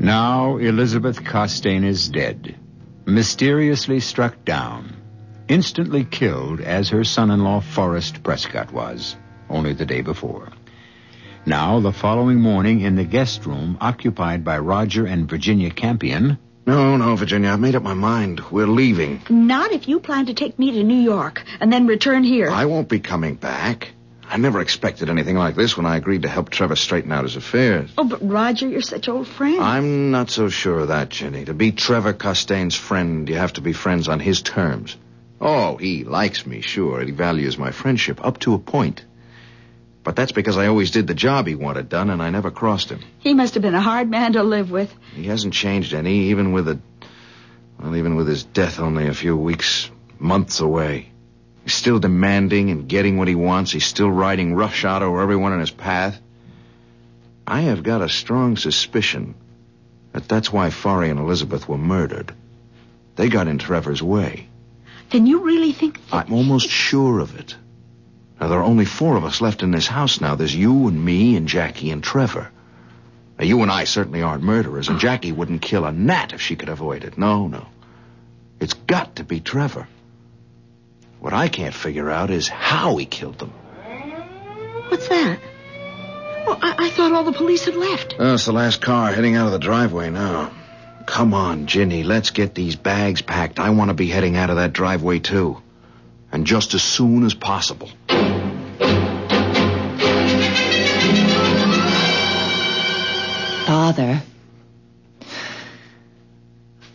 Now 0.00 0.56
Elizabeth 0.56 1.22
Costain 1.22 1.84
is 1.84 2.08
dead, 2.08 2.56
mysteriously 3.06 4.00
struck 4.00 4.44
down, 4.44 4.97
instantly 5.48 6.04
killed 6.04 6.60
as 6.60 6.90
her 6.90 7.04
son-in-law 7.04 7.60
Forrest 7.60 8.22
Prescott 8.22 8.72
was, 8.72 9.16
only 9.48 9.72
the 9.72 9.86
day 9.86 10.02
before. 10.02 10.48
Now, 11.46 11.80
the 11.80 11.92
following 11.92 12.40
morning 12.40 12.80
in 12.80 12.96
the 12.96 13.04
guest 13.04 13.46
room 13.46 13.78
occupied 13.80 14.44
by 14.44 14.58
Roger 14.58 15.06
and 15.06 15.28
Virginia 15.28 15.70
Campion, 15.70 16.38
No, 16.66 16.96
no, 16.98 17.16
Virginia, 17.16 17.50
I've 17.50 17.60
made 17.60 17.74
up 17.74 17.82
my 17.82 17.94
mind. 17.94 18.40
We're 18.50 18.66
leaving. 18.66 19.22
Not 19.30 19.72
if 19.72 19.88
you 19.88 20.00
plan 20.00 20.26
to 20.26 20.34
take 20.34 20.58
me 20.58 20.72
to 20.72 20.84
New 20.84 21.00
York 21.00 21.42
and 21.60 21.72
then 21.72 21.86
return 21.86 22.22
here. 22.24 22.50
I 22.50 22.66
won't 22.66 22.90
be 22.90 23.00
coming 23.00 23.36
back. 23.36 23.92
I 24.30 24.36
never 24.36 24.60
expected 24.60 25.08
anything 25.08 25.36
like 25.36 25.56
this 25.56 25.74
when 25.74 25.86
I 25.86 25.96
agreed 25.96 26.22
to 26.22 26.28
help 26.28 26.50
Trevor 26.50 26.76
straighten 26.76 27.10
out 27.12 27.24
his 27.24 27.36
affairs. 27.36 27.90
Oh, 27.96 28.04
but 28.04 28.20
Roger, 28.28 28.68
you're 28.68 28.82
such 28.82 29.08
old 29.08 29.26
friends. 29.26 29.60
I'm 29.60 30.10
not 30.10 30.28
so 30.28 30.50
sure 30.50 30.80
of 30.80 30.88
that, 30.88 31.08
Jenny. 31.08 31.46
To 31.46 31.54
be 31.54 31.72
Trevor 31.72 32.12
Costain's 32.12 32.74
friend, 32.76 33.26
you 33.26 33.36
have 33.36 33.54
to 33.54 33.62
be 33.62 33.72
friends 33.72 34.06
on 34.06 34.20
his 34.20 34.42
terms. 34.42 34.98
Oh, 35.40 35.76
he 35.76 36.04
likes 36.04 36.46
me, 36.46 36.60
sure. 36.60 37.00
He 37.00 37.12
values 37.12 37.58
my 37.58 37.70
friendship 37.70 38.24
up 38.24 38.40
to 38.40 38.54
a 38.54 38.58
point. 38.58 39.04
But 40.02 40.16
that's 40.16 40.32
because 40.32 40.56
I 40.56 40.66
always 40.68 40.90
did 40.90 41.06
the 41.06 41.14
job 41.14 41.46
he 41.46 41.54
wanted 41.54 41.88
done, 41.88 42.10
and 42.10 42.22
I 42.22 42.30
never 42.30 42.50
crossed 42.50 42.90
him. 42.90 43.00
He 43.18 43.34
must 43.34 43.54
have 43.54 43.62
been 43.62 43.74
a 43.74 43.80
hard 43.80 44.08
man 44.08 44.32
to 44.32 44.42
live 44.42 44.70
with. 44.70 44.92
He 45.14 45.24
hasn't 45.24 45.54
changed 45.54 45.92
any, 45.92 46.30
even 46.30 46.52
with 46.52 46.68
a, 46.68 46.78
well, 47.78 47.94
even 47.94 48.16
with 48.16 48.26
his 48.26 48.44
death 48.44 48.80
only 48.80 49.06
a 49.06 49.14
few 49.14 49.36
weeks, 49.36 49.90
months 50.18 50.60
away. 50.60 51.10
He's 51.62 51.74
still 51.74 51.98
demanding 51.98 52.70
and 52.70 52.88
getting 52.88 53.18
what 53.18 53.28
he 53.28 53.34
wants. 53.34 53.70
He's 53.70 53.84
still 53.84 54.10
riding 54.10 54.54
roughshod 54.54 55.02
over 55.02 55.20
everyone 55.20 55.52
in 55.52 55.60
his 55.60 55.70
path. 55.70 56.18
I 57.46 57.62
have 57.62 57.82
got 57.82 58.02
a 58.02 58.08
strong 58.08 58.56
suspicion 58.56 59.34
that 60.12 60.28
that's 60.28 60.52
why 60.52 60.70
Forey 60.70 61.10
and 61.10 61.20
Elizabeth 61.20 61.68
were 61.68 61.78
murdered. 61.78 62.32
They 63.16 63.28
got 63.28 63.48
in 63.48 63.58
Trevor's 63.58 64.02
way. 64.02 64.47
Then 65.10 65.26
you 65.26 65.40
really 65.40 65.72
think 65.72 65.94
that... 66.08 66.26
I'm 66.26 66.32
almost 66.32 66.68
sure 66.68 67.20
of 67.20 67.38
it. 67.38 67.56
Now, 68.40 68.48
there 68.48 68.58
are 68.58 68.64
only 68.64 68.84
four 68.84 69.16
of 69.16 69.24
us 69.24 69.40
left 69.40 69.62
in 69.62 69.70
this 69.70 69.86
house 69.86 70.20
now. 70.20 70.34
There's 70.34 70.54
you 70.54 70.86
and 70.88 71.04
me 71.04 71.36
and 71.36 71.48
Jackie 71.48 71.90
and 71.90 72.02
Trevor. 72.04 72.50
Now, 73.38 73.44
you 73.44 73.62
and 73.62 73.70
I 73.70 73.84
certainly 73.84 74.22
aren't 74.22 74.42
murderers, 74.42 74.88
and 74.88 75.00
Jackie 75.00 75.32
wouldn't 75.32 75.62
kill 75.62 75.84
a 75.84 75.92
gnat 75.92 76.32
if 76.32 76.40
she 76.40 76.56
could 76.56 76.68
avoid 76.68 77.04
it. 77.04 77.16
No, 77.18 77.46
no. 77.48 77.66
It's 78.60 78.74
got 78.74 79.16
to 79.16 79.24
be 79.24 79.40
Trevor. 79.40 79.88
What 81.20 81.32
I 81.32 81.48
can't 81.48 81.74
figure 81.74 82.10
out 82.10 82.30
is 82.30 82.48
how 82.48 82.96
he 82.96 83.06
killed 83.06 83.38
them. 83.38 83.52
What's 84.88 85.08
that? 85.08 85.40
Well, 86.46 86.58
I, 86.62 86.86
I 86.86 86.90
thought 86.90 87.12
all 87.12 87.24
the 87.24 87.32
police 87.32 87.64
had 87.64 87.74
left. 87.74 88.14
Oh, 88.18 88.34
it's 88.34 88.46
the 88.46 88.52
last 88.52 88.80
car 88.80 89.12
heading 89.12 89.36
out 89.36 89.46
of 89.46 89.52
the 89.52 89.58
driveway 89.58 90.10
now. 90.10 90.52
Come 91.08 91.32
on, 91.32 91.66
Ginny, 91.66 92.02
let's 92.02 92.30
get 92.30 92.54
these 92.54 92.76
bags 92.76 93.22
packed. 93.22 93.58
I 93.58 93.70
want 93.70 93.88
to 93.88 93.94
be 93.94 94.08
heading 94.08 94.36
out 94.36 94.50
of 94.50 94.56
that 94.56 94.74
driveway, 94.74 95.20
too. 95.20 95.56
And 96.30 96.46
just 96.46 96.74
as 96.74 96.82
soon 96.82 97.24
as 97.24 97.32
possible. 97.32 97.88
Father. 103.66 104.22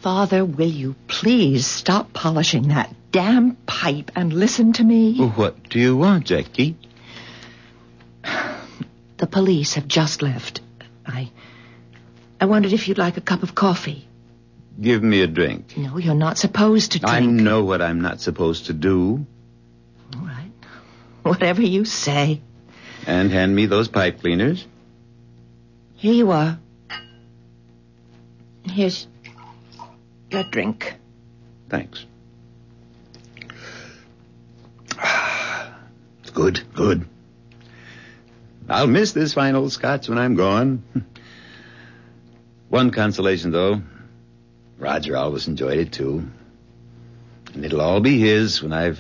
Father, 0.02 0.46
will 0.46 0.70
you 0.70 0.96
please 1.08 1.66
stop 1.66 2.14
polishing 2.14 2.68
that 2.68 2.94
damn 3.12 3.56
pipe 3.66 4.12
and 4.16 4.32
listen 4.32 4.74
to 4.74 4.84
me? 4.84 5.18
What 5.18 5.70
do 5.70 5.80
you 5.80 5.98
want, 5.98 6.28
Jackie? 6.28 6.78
The 9.18 9.28
police 9.28 9.74
have 9.76 9.88
just 9.88 10.22
left. 10.22 10.62
I. 11.06 11.32
I 12.44 12.46
wondered 12.46 12.74
if 12.74 12.90
you'd 12.90 12.98
like 12.98 13.16
a 13.16 13.22
cup 13.22 13.42
of 13.42 13.56
coffee. 13.56 14.06
Give 14.82 15.02
me 15.02 15.22
a 15.22 15.28
drink. 15.28 15.78
No, 15.78 15.98
you're 15.98 16.14
not 16.14 16.38
supposed 16.38 16.92
to 16.92 17.00
drink. 17.00 17.16
I 17.16 17.22
know 17.22 17.64
what 17.64 17.82
I'm 17.82 18.02
not 18.02 18.20
supposed 18.20 18.66
to 18.66 18.74
do. 18.74 19.26
All 20.14 20.26
right. 20.26 20.52
Whatever 21.22 21.62
you 21.62 21.86
say. 21.86 22.42
And 23.08 23.32
hand 23.32 23.56
me 23.56 23.68
those 23.68 23.88
pipe 23.88 24.20
cleaners. 24.20 24.68
Here 25.96 26.12
you 26.12 26.32
are. 26.32 26.60
Here's 28.64 29.08
your 30.30 30.44
drink. 30.44 30.96
Thanks. 31.70 32.06
Good, 36.34 36.62
good. 36.74 37.08
I'll 38.68 38.88
miss 38.88 39.14
this 39.14 39.34
fine 39.34 39.56
old 39.56 39.72
scotch 39.72 40.10
when 40.10 40.18
I'm 40.18 40.36
gone. 40.36 40.84
One 42.74 42.90
consolation, 42.90 43.52
though. 43.52 43.84
Roger 44.80 45.16
always 45.16 45.48
enjoyed 45.48 45.78
it, 45.78 45.92
too. 45.92 46.28
And 47.54 47.64
it'll 47.64 47.82
all 47.82 48.00
be 48.00 48.18
his 48.18 48.64
when 48.64 48.74
I've 48.74 49.00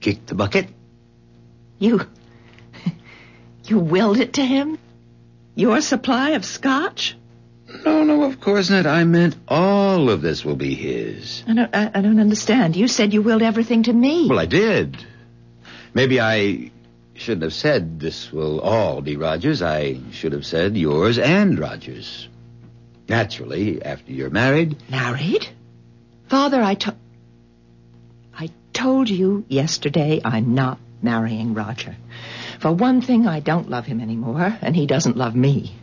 kicked 0.00 0.26
the 0.26 0.34
bucket. 0.34 0.66
You. 1.78 2.00
You 3.68 3.78
willed 3.78 4.18
it 4.18 4.32
to 4.34 4.44
him? 4.44 4.76
Your 5.54 5.80
supply 5.80 6.30
of 6.30 6.44
scotch? 6.44 7.16
No, 7.84 8.02
no, 8.02 8.24
of 8.24 8.40
course 8.40 8.70
not. 8.70 8.86
I 8.86 9.04
meant 9.04 9.36
all 9.46 10.10
of 10.10 10.20
this 10.20 10.44
will 10.44 10.56
be 10.56 10.74
his. 10.74 11.44
I 11.46 11.54
don't, 11.54 11.76
I, 11.76 11.90
I 11.94 12.00
don't 12.00 12.18
understand. 12.18 12.74
You 12.74 12.88
said 12.88 13.12
you 13.12 13.22
willed 13.22 13.42
everything 13.42 13.84
to 13.84 13.92
me. 13.92 14.28
Well, 14.28 14.40
I 14.40 14.46
did. 14.46 14.96
Maybe 15.94 16.20
I 16.20 16.72
shouldn't 17.14 17.42
have 17.44 17.54
said 17.54 18.00
this 18.00 18.32
will 18.32 18.60
all 18.60 19.00
be 19.00 19.16
Roger's. 19.16 19.62
I 19.62 20.00
should 20.10 20.32
have 20.32 20.46
said 20.46 20.76
yours 20.76 21.20
and 21.20 21.56
Roger's. 21.56 22.28
Naturally, 23.08 23.82
after 23.82 24.12
you're 24.12 24.30
married. 24.30 24.76
Married? 24.90 25.48
Father, 26.28 26.60
I 26.60 26.74
told. 26.74 26.96
I 28.36 28.50
told 28.72 29.08
you 29.08 29.44
yesterday 29.48 30.20
I'm 30.24 30.54
not 30.54 30.78
marrying 31.02 31.54
Roger. 31.54 31.96
For 32.60 32.72
one 32.72 33.00
thing, 33.00 33.26
I 33.26 33.40
don't 33.40 33.70
love 33.70 33.86
him 33.86 34.00
anymore, 34.00 34.58
and 34.60 34.74
he 34.74 34.86
doesn't 34.86 35.16
love 35.16 35.36
me. 35.36 35.74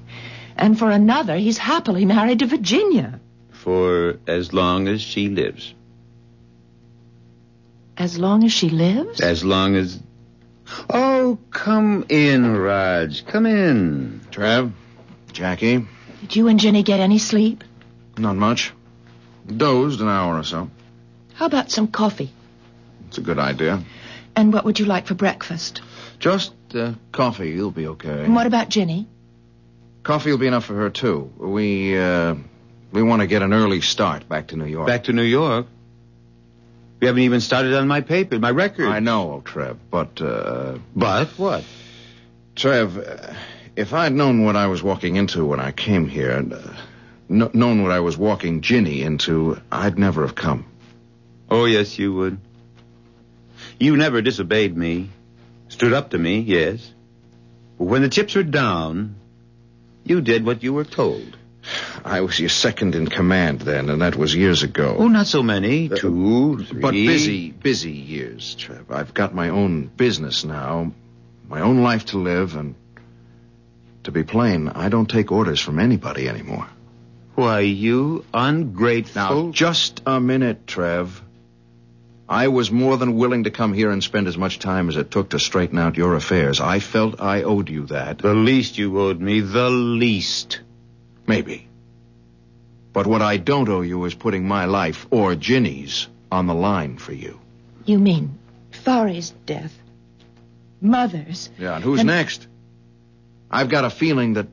And 0.58 0.78
for 0.78 0.92
another, 0.92 1.36
he's 1.36 1.58
happily 1.58 2.06
married 2.06 2.40
to 2.40 2.46
Virginia. 2.46 3.20
For 3.52 4.20
as 4.28 4.54
long 4.54 4.88
as 4.88 5.02
she 5.02 5.30
lives. 5.30 5.74
As 7.96 8.18
long 8.18 8.44
as 8.44 8.52
she 8.52 8.70
lives? 8.70 9.22
As 9.22 9.44
long 9.44 9.76
as. 9.76 10.00
Oh, 10.90 11.38
come 11.52 12.06
in, 12.10 12.56
Rodge. 12.58 13.26
Come 13.26 13.46
in. 13.46 14.22
Trev, 14.32 14.72
Jackie, 15.32 15.86
Did 16.24 16.38
you 16.38 16.48
and 16.48 16.58
Ginny 16.58 16.84
get 16.84 17.02
any 17.02 17.18
sleep? 17.18 17.66
not 18.18 18.38
much. 18.38 18.72
Dozed 19.46 20.00
an 20.00 20.08
hour 20.08 20.40
or 20.40 20.44
so. 20.44 20.70
How 21.34 21.48
about 21.48 21.70
some 21.70 21.88
coffee? 21.88 22.32
It's 23.10 23.18
a 23.18 23.22
good 23.22 23.40
idea. 23.40 23.84
And 24.34 24.54
what 24.54 24.64
would 24.64 24.80
you 24.80 24.86
like 24.86 25.06
for 25.06 25.16
breakfast? 25.16 25.82
Just 26.20 26.54
uh, 26.74 26.94
coffee, 27.12 27.50
you'll 27.50 27.72
be 27.72 27.88
okay. 27.88 28.24
And 28.24 28.34
what 28.34 28.48
about 28.48 28.70
Ginny? 28.70 29.06
Coffee 30.04 30.32
will 30.32 30.38
be 30.38 30.48
enough 30.48 30.64
for 30.64 30.76
her 30.76 30.90
too. 30.90 31.30
We 31.38 32.00
uh, 32.00 32.36
we 32.94 33.04
want 33.04 33.20
to 33.22 33.28
get 33.28 33.42
an 33.42 33.54
early 33.54 33.82
start 33.82 34.30
back 34.30 34.48
to 34.48 34.56
New 34.56 34.66
York. 34.68 34.88
Back 34.88 35.04
to 35.06 35.14
New 35.14 35.24
York. 35.24 35.68
We 37.02 37.08
haven't 37.08 37.24
even 37.24 37.42
started 37.42 37.74
on 37.74 37.86
my 37.90 38.00
paper, 38.00 38.40
my 38.40 38.52
record. 38.52 38.88
I 38.88 39.00
know, 39.02 39.42
Trev, 39.44 39.78
but 39.92 40.22
uh, 40.22 40.78
But 40.96 41.28
what? 41.38 41.66
Trev, 42.56 42.98
uh, 42.98 43.34
if 43.76 43.94
I'd 43.94 44.14
known 44.14 44.44
what 44.44 44.56
I 44.56 44.68
was 44.68 44.84
walking 44.84 45.16
into 45.16 45.46
when 45.46 45.60
I 45.60 45.72
came 45.72 46.08
here, 46.08 46.32
and 46.32 46.54
uh, 46.54 46.60
kn- 47.28 47.52
known 47.54 47.84
what 47.84 47.92
I 47.92 48.00
was 48.02 48.18
walking 48.18 48.62
Ginny 48.62 49.02
into, 49.02 49.60
I'd 49.72 49.98
never 49.98 50.22
have 50.22 50.36
come. 50.36 50.66
Oh, 51.50 51.66
yes, 51.66 51.98
you 51.98 52.14
would. 52.14 52.38
You 53.80 53.98
never 53.98 54.22
disobeyed 54.22 54.76
me. 54.76 55.10
Stood 55.70 55.94
up 55.94 56.12
to 56.12 56.18
me, 56.18 56.40
yes. 56.40 56.94
But 57.78 57.86
when 57.86 58.02
the 58.02 58.10
chips 58.10 58.36
were 58.36 58.44
down, 58.44 59.16
you 60.04 60.22
did 60.22 60.46
what 60.46 60.64
you 60.64 60.74
were 60.74 60.86
told. 60.86 61.38
I 62.04 62.22
was 62.22 62.40
your 62.40 62.50
second 62.50 62.94
in 62.94 63.08
command 63.08 63.62
then, 63.62 63.90
and 63.90 64.02
that 64.02 64.16
was 64.16 64.36
years 64.36 64.64
ago. 64.64 64.98
Oh, 65.00 65.08
not 65.08 65.28
so 65.28 65.42
many. 65.42 65.88
Two, 65.90 66.64
three. 66.64 66.82
But 66.82 66.92
busy, 66.92 67.52
busy 67.52 67.92
years, 67.92 68.56
Trev. 68.56 68.92
I've 68.92 69.14
got 69.14 69.34
my 69.34 69.50
own 69.50 69.88
business 69.88 70.44
now, 70.44 70.92
my 71.48 71.62
own 71.62 71.82
life 71.82 72.06
to 72.08 72.18
live, 72.18 72.56
and 72.56 72.76
to 74.04 74.12
be 74.12 74.24
plain, 74.24 74.70
I 74.70 74.90
don't 74.90 75.10
take 75.10 75.32
orders 75.32 75.60
from 75.60 75.80
anybody 75.80 76.28
anymore. 76.28 76.68
Why, 77.36 77.62
you 77.62 78.26
ungrateful. 78.34 79.46
Now, 79.46 79.52
just 79.52 80.02
a 80.06 80.20
minute, 80.20 80.68
Trev. 80.68 81.22
I 82.30 82.48
was 82.48 82.72
more 82.72 82.98
than 82.98 83.16
willing 83.16 83.44
to 83.44 83.52
come 83.52 83.74
here 83.74 83.92
and 83.92 84.04
spend 84.04 84.28
as 84.28 84.38
much 84.38 84.60
time 84.60 84.88
as 84.90 84.98
it 84.98 85.12
took 85.12 85.30
to 85.30 85.40
straighten 85.40 85.78
out 85.78 85.98
your 85.98 86.16
affairs. 86.16 86.62
I 86.62 86.80
felt 86.80 87.20
I 87.22 87.44
owed 87.44 87.70
you 87.70 87.86
that. 87.88 88.20
The 88.20 88.34
least 88.34 88.78
you 88.78 89.00
owed 89.00 89.20
me, 89.20 89.42
the 89.42 89.70
least. 89.70 90.62
Maybe. 91.28 91.68
But 92.94 93.08
what 93.08 93.22
I 93.22 93.38
don't 93.38 93.68
owe 93.70 93.82
you 93.82 94.06
is 94.06 94.14
putting 94.14 94.48
my 94.48 94.66
life, 94.66 95.08
or 95.10 95.36
Ginny's, 95.36 96.08
on 96.32 96.48
the 96.48 96.54
line 96.56 96.98
for 96.98 97.14
you. 97.14 97.40
You 97.86 98.00
mean 98.00 98.38
Forey's 98.72 99.32
death? 99.46 99.74
Mother's? 100.82 101.50
Yeah, 101.60 101.76
and 101.76 101.84
who's 101.84 102.02
And- 102.02 102.08
next? 102.08 102.48
I've 103.54 103.70
got 103.70 103.86
a 103.86 103.92
feeling 103.92 104.34
that 104.34 104.48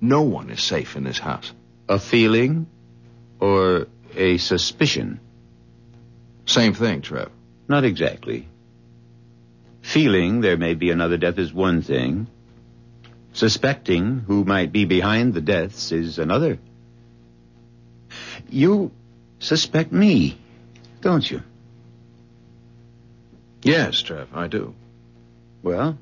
no 0.00 0.22
one 0.22 0.50
is 0.50 0.60
safe 0.60 0.96
in 0.96 1.04
this 1.04 1.18
house. 1.18 1.52
A 1.88 2.00
feeling 2.00 2.66
or 3.38 3.86
a 4.16 4.36
suspicion? 4.38 5.20
Same 6.44 6.74
thing, 6.74 7.02
Trev. 7.02 7.30
Not 7.68 7.84
exactly. 7.84 8.48
Feeling 9.82 10.40
there 10.40 10.56
may 10.56 10.74
be 10.74 10.90
another 10.90 11.18
death 11.18 11.38
is 11.38 11.52
one 11.52 11.82
thing. 11.82 12.26
Suspecting 13.32 14.18
who 14.26 14.44
might 14.44 14.72
be 14.72 14.86
behind 14.86 15.32
the 15.32 15.40
deaths 15.40 15.92
is 15.92 16.18
another. 16.18 16.58
You 18.48 18.90
suspect 19.38 19.92
me, 19.92 20.36
don't 21.00 21.30
you? 21.30 21.44
Yes, 23.62 24.02
Trev, 24.02 24.34
I 24.34 24.48
do. 24.48 24.74
Well, 25.62 25.96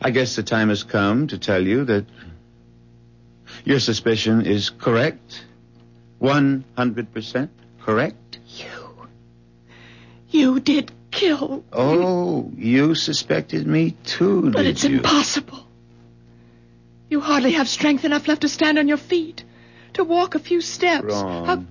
I 0.00 0.10
guess 0.10 0.36
the 0.36 0.42
time 0.42 0.68
has 0.70 0.82
come 0.82 1.26
to 1.28 1.38
tell 1.38 1.64
you 1.64 1.84
that 1.84 2.06
your 3.64 3.80
suspicion 3.80 4.46
is 4.46 4.70
correct. 4.70 5.44
100% 6.22 7.48
correct. 7.82 8.38
You. 8.56 9.08
You 10.30 10.60
did 10.60 10.92
kill. 11.10 11.64
Oh, 11.72 12.50
you 12.56 12.94
suspected 12.94 13.66
me 13.66 13.92
too, 14.04 14.50
But 14.50 14.62
did 14.62 14.66
it's 14.70 14.84
you? 14.84 14.96
impossible. 14.98 15.66
You 17.10 17.20
hardly 17.20 17.52
have 17.52 17.68
strength 17.68 18.04
enough 18.04 18.28
left 18.28 18.42
to 18.42 18.48
stand 18.48 18.78
on 18.78 18.86
your 18.86 18.96
feet, 18.96 19.42
to 19.94 20.04
walk 20.04 20.34
a 20.34 20.38
few 20.38 20.60
steps. 20.60 21.06
Wrong. 21.12 21.46
How- 21.46 21.64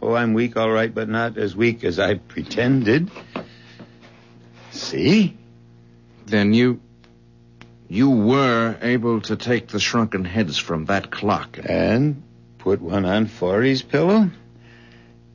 Oh, 0.00 0.14
I'm 0.14 0.32
weak, 0.32 0.56
all 0.56 0.70
right, 0.70 0.94
but 0.94 1.08
not 1.08 1.36
as 1.38 1.56
weak 1.56 1.82
as 1.82 1.98
I 1.98 2.14
pretended. 2.14 3.10
See? 4.70 5.36
Then 6.26 6.54
you. 6.54 6.80
You 7.88 8.10
were 8.10 8.76
able 8.82 9.22
to 9.22 9.36
take 9.36 9.68
the 9.68 9.80
shrunken 9.80 10.24
heads 10.24 10.58
from 10.58 10.84
that 10.86 11.10
clock. 11.10 11.58
And 11.62 12.22
put 12.58 12.82
one 12.82 13.06
on 13.06 13.26
Forey's 13.26 13.82
pillow? 13.82 14.30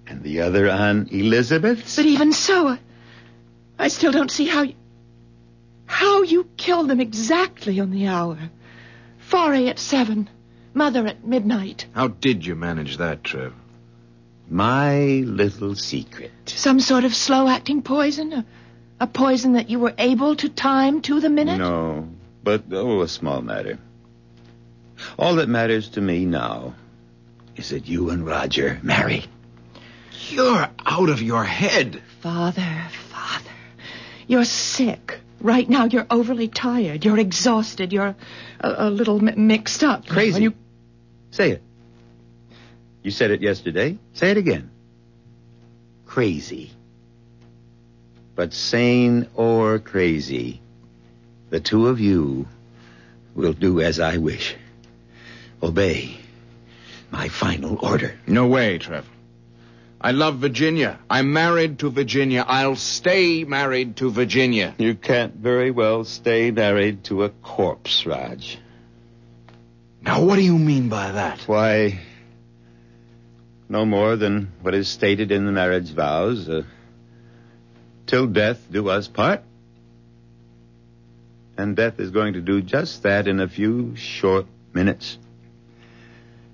And 0.05 0.21
the 0.21 0.41
other 0.41 0.69
on 0.69 1.07
Elizabeth's? 1.11 1.95
But 1.95 2.05
even 2.05 2.31
so, 2.31 2.67
I, 2.67 2.79
I 3.79 3.87
still 3.87 4.11
don't 4.11 4.29
see 4.29 4.45
how 4.45 4.61
you, 4.63 4.75
how 5.85 6.21
you 6.21 6.47
killed 6.57 6.89
them 6.89 6.99
exactly 6.99 7.79
on 7.79 7.89
the 7.89 8.07
hour. 8.07 8.37
Forey 9.17 9.69
at 9.69 9.79
seven, 9.79 10.29
Mother 10.75 11.07
at 11.07 11.25
midnight. 11.25 11.87
How 11.93 12.07
did 12.07 12.45
you 12.45 12.55
manage 12.55 12.97
that, 12.97 13.23
Trev? 13.23 13.53
My 14.49 14.99
little 15.25 15.75
secret. 15.75 16.31
Some 16.45 16.79
sort 16.79 17.05
of 17.05 17.15
slow-acting 17.15 17.81
poison? 17.81 18.33
A, 18.33 18.45
a 18.99 19.07
poison 19.07 19.53
that 19.53 19.69
you 19.69 19.79
were 19.79 19.93
able 19.97 20.35
to 20.35 20.49
time 20.49 21.01
to 21.03 21.19
the 21.19 21.29
minute? 21.29 21.57
No, 21.57 22.09
but 22.43 22.63
oh, 22.71 23.01
a 23.01 23.07
small 23.07 23.41
matter. 23.41 23.79
All 25.17 25.35
that 25.35 25.49
matters 25.49 25.89
to 25.89 26.01
me 26.01 26.25
now 26.25 26.75
is 27.55 27.69
that 27.69 27.87
you 27.87 28.09
and 28.09 28.25
Roger 28.25 28.79
marry. 28.83 29.25
You're 30.29 30.69
out 30.85 31.09
of 31.09 31.21
your 31.21 31.43
head. 31.43 32.01
Father, 32.21 32.87
Father, 33.09 33.49
you're 34.27 34.45
sick. 34.45 35.19
Right 35.41 35.69
now, 35.69 35.85
you're 35.85 36.07
overly 36.09 36.47
tired. 36.47 37.03
You're 37.03 37.19
exhausted. 37.19 37.91
You're 37.91 38.15
a, 38.61 38.75
a 38.87 38.89
little 38.89 39.19
mi- 39.19 39.33
mixed 39.35 39.83
up. 39.83 40.07
Crazy. 40.07 40.43
You- 40.43 40.53
Say 41.31 41.51
it. 41.51 41.61
You 43.01 43.11
said 43.11 43.31
it 43.31 43.41
yesterday. 43.41 43.97
Say 44.13 44.31
it 44.31 44.37
again. 44.37 44.71
Crazy. 46.05 46.71
But 48.35 48.53
sane 48.53 49.27
or 49.35 49.79
crazy, 49.79 50.61
the 51.53 51.59
two 51.59 51.85
of 51.87 51.99
you 51.99 52.47
will 53.35 53.53
do 53.53 53.79
as 53.79 53.99
I 53.99 54.17
wish. 54.17 54.55
Obey 55.61 56.17
my 57.11 57.27
final 57.27 57.77
order. 57.79 58.15
No 58.25 58.47
way, 58.47 58.79
Trev. 58.79 59.07
I 60.01 60.13
love 60.13 60.37
Virginia. 60.37 60.97
I'm 61.07 61.31
married 61.31 61.77
to 61.79 61.91
Virginia. 61.91 62.43
I'll 62.47 62.75
stay 62.75 63.43
married 63.43 63.97
to 63.97 64.09
Virginia. 64.09 64.73
You 64.79 64.95
can't 64.95 65.35
very 65.35 65.69
well 65.69 66.05
stay 66.05 66.49
married 66.49 67.03
to 67.03 67.23
a 67.23 67.29
corpse, 67.29 68.03
Rodge. 68.07 68.57
Now, 70.01 70.23
what 70.23 70.37
do 70.37 70.41
you 70.41 70.57
mean 70.57 70.89
by 70.89 71.11
that? 71.11 71.41
Why, 71.41 71.99
no 73.69 73.85
more 73.85 74.15
than 74.15 74.51
what 74.63 74.73
is 74.73 74.87
stated 74.87 75.31
in 75.31 75.45
the 75.45 75.51
marriage 75.51 75.91
vows. 75.91 76.49
Uh, 76.49 76.63
till 78.07 78.25
death 78.25 78.65
do 78.71 78.89
us 78.89 79.07
part. 79.07 79.43
And 81.57 81.75
death 81.75 81.99
is 81.99 82.09
going 82.11 82.33
to 82.33 82.41
do 82.41 82.61
just 82.61 83.03
that 83.03 83.27
in 83.27 83.39
a 83.39 83.47
few 83.47 83.95
short 83.95 84.45
minutes. 84.73 85.17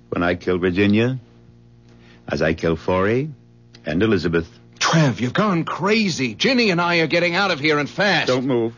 When 0.10 0.24
I 0.24 0.36
kill 0.36 0.58
Virginia, 0.58 1.20
as 2.28 2.42
I 2.42 2.54
kill 2.54 2.76
Forey 2.76 3.30
and 3.86 4.04
Elizabeth. 4.04 4.48
Trev, 4.80 5.20
you've 5.22 5.34
gone 5.34 5.64
crazy. 5.66 6.34
Ginny 6.36 6.70
and 6.72 6.82
I 6.82 6.98
are 6.98 7.08
getting 7.08 7.36
out 7.36 7.52
of 7.52 7.60
here 7.60 7.78
and 7.80 7.90
fast. 7.90 8.28
Don't 8.28 8.46
move. 8.46 8.76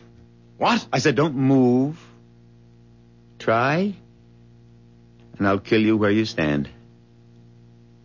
What? 0.58 0.86
I 0.92 0.98
said 0.98 1.16
don't 1.16 1.34
move. 1.34 1.98
Try, 3.38 3.94
and 5.38 5.48
I'll 5.48 5.58
kill 5.58 5.80
you 5.80 5.96
where 5.96 6.10
you 6.12 6.24
stand. 6.24 6.68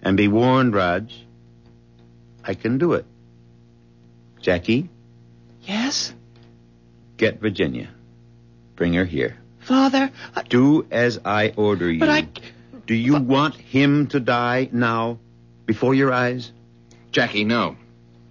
And 0.02 0.18
be 0.18 0.28
warned, 0.28 0.74
Rodge. 0.74 1.24
I 2.44 2.56
can 2.56 2.78
do 2.80 2.94
it. 2.94 3.06
Jackie, 4.42 4.90
Yes? 5.64 6.14
get 7.18 7.40
Virginia. 7.40 7.90
Bring 8.78 8.94
her 8.94 9.04
here. 9.04 9.36
Father, 9.60 10.10
I, 10.34 10.44
Do 10.44 10.86
as 10.90 11.20
I 11.26 11.50
order 11.58 11.92
you. 11.92 12.00
but 12.00 12.10
I... 12.10 12.28
Do 12.86 12.94
you 12.96 13.20
want 13.20 13.56
him 13.56 14.08
to 14.08 14.22
die 14.22 14.70
now, 14.72 15.20
before 15.66 15.94
your 15.94 16.14
eyes? 16.14 16.54
Jackie, 17.12 17.44
no. 17.44 17.76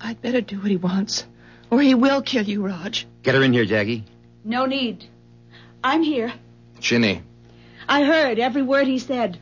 I'd 0.00 0.22
better 0.22 0.40
do 0.40 0.58
what 0.58 0.70
he 0.70 0.78
wants. 0.78 1.26
Or 1.68 1.82
he 1.82 1.94
will 1.94 2.22
kill 2.22 2.44
you, 2.44 2.64
Rodge. 2.64 3.06
Get 3.22 3.34
her 3.34 3.42
in 3.42 3.52
here, 3.52 3.66
Jackie. 3.66 4.04
No 4.44 4.64
need. 4.64 5.04
I'm 5.84 6.02
here. 6.02 6.32
Ginny. 6.80 7.22
I 7.86 8.04
heard 8.04 8.38
every 8.38 8.62
word 8.62 8.86
he 8.86 8.98
said. 8.98 9.38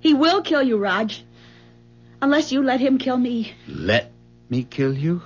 He 0.00 0.14
will 0.14 0.42
kill 0.42 0.62
you, 0.62 0.76
Rodge. 0.76 1.24
Unless 2.22 2.52
you 2.52 2.62
let 2.62 2.80
him 2.80 2.98
kill 2.98 3.16
me. 3.16 3.54
Let 3.66 4.12
me 4.48 4.62
kill 4.62 4.96
you? 4.96 5.22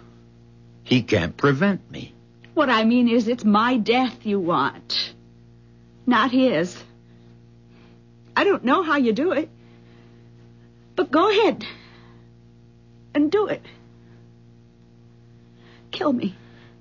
He 0.84 1.02
can't 1.02 1.36
prevent 1.36 1.90
me. 1.90 2.14
What 2.54 2.68
I 2.68 2.84
mean 2.84 3.08
is, 3.08 3.28
it's 3.28 3.44
my 3.44 3.76
death 3.76 4.26
you 4.26 4.38
want, 4.38 5.14
not 6.06 6.30
his. 6.30 6.76
I 8.36 8.44
don't 8.44 8.64
know 8.64 8.82
how 8.82 8.96
you 8.96 9.12
do 9.12 9.32
it, 9.32 9.48
but 10.96 11.10
go 11.10 11.30
ahead 11.30 11.64
and 13.14 13.30
do 13.30 13.46
it. 13.46 13.62
Kill 15.90 16.12
me. 16.12 16.34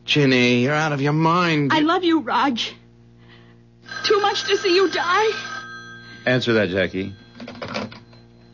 Ginny, 0.06 0.64
you're 0.64 0.74
out 0.74 0.92
of 0.92 1.02
your 1.02 1.14
mind. 1.14 1.72
I 1.74 1.80
love 1.80 2.04
you, 2.04 2.22
Rodge. 2.22 2.74
Too 4.04 4.20
much 4.20 4.44
to 4.46 4.58
see 4.58 4.76
you 4.76 4.90
die. 4.90 5.32
Answer 6.26 6.54
that, 6.54 6.70
Jackie. 6.70 7.14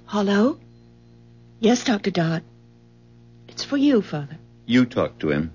Hello? 0.06 0.60
Yes, 1.60 1.84
Dr. 1.84 2.12
Dodd. 2.12 2.44
It's 3.48 3.64
for 3.64 3.78
you, 3.78 4.02
Father. 4.02 4.38
You 4.66 4.86
talk 4.86 5.20
to 5.20 5.32
him. 5.32 5.54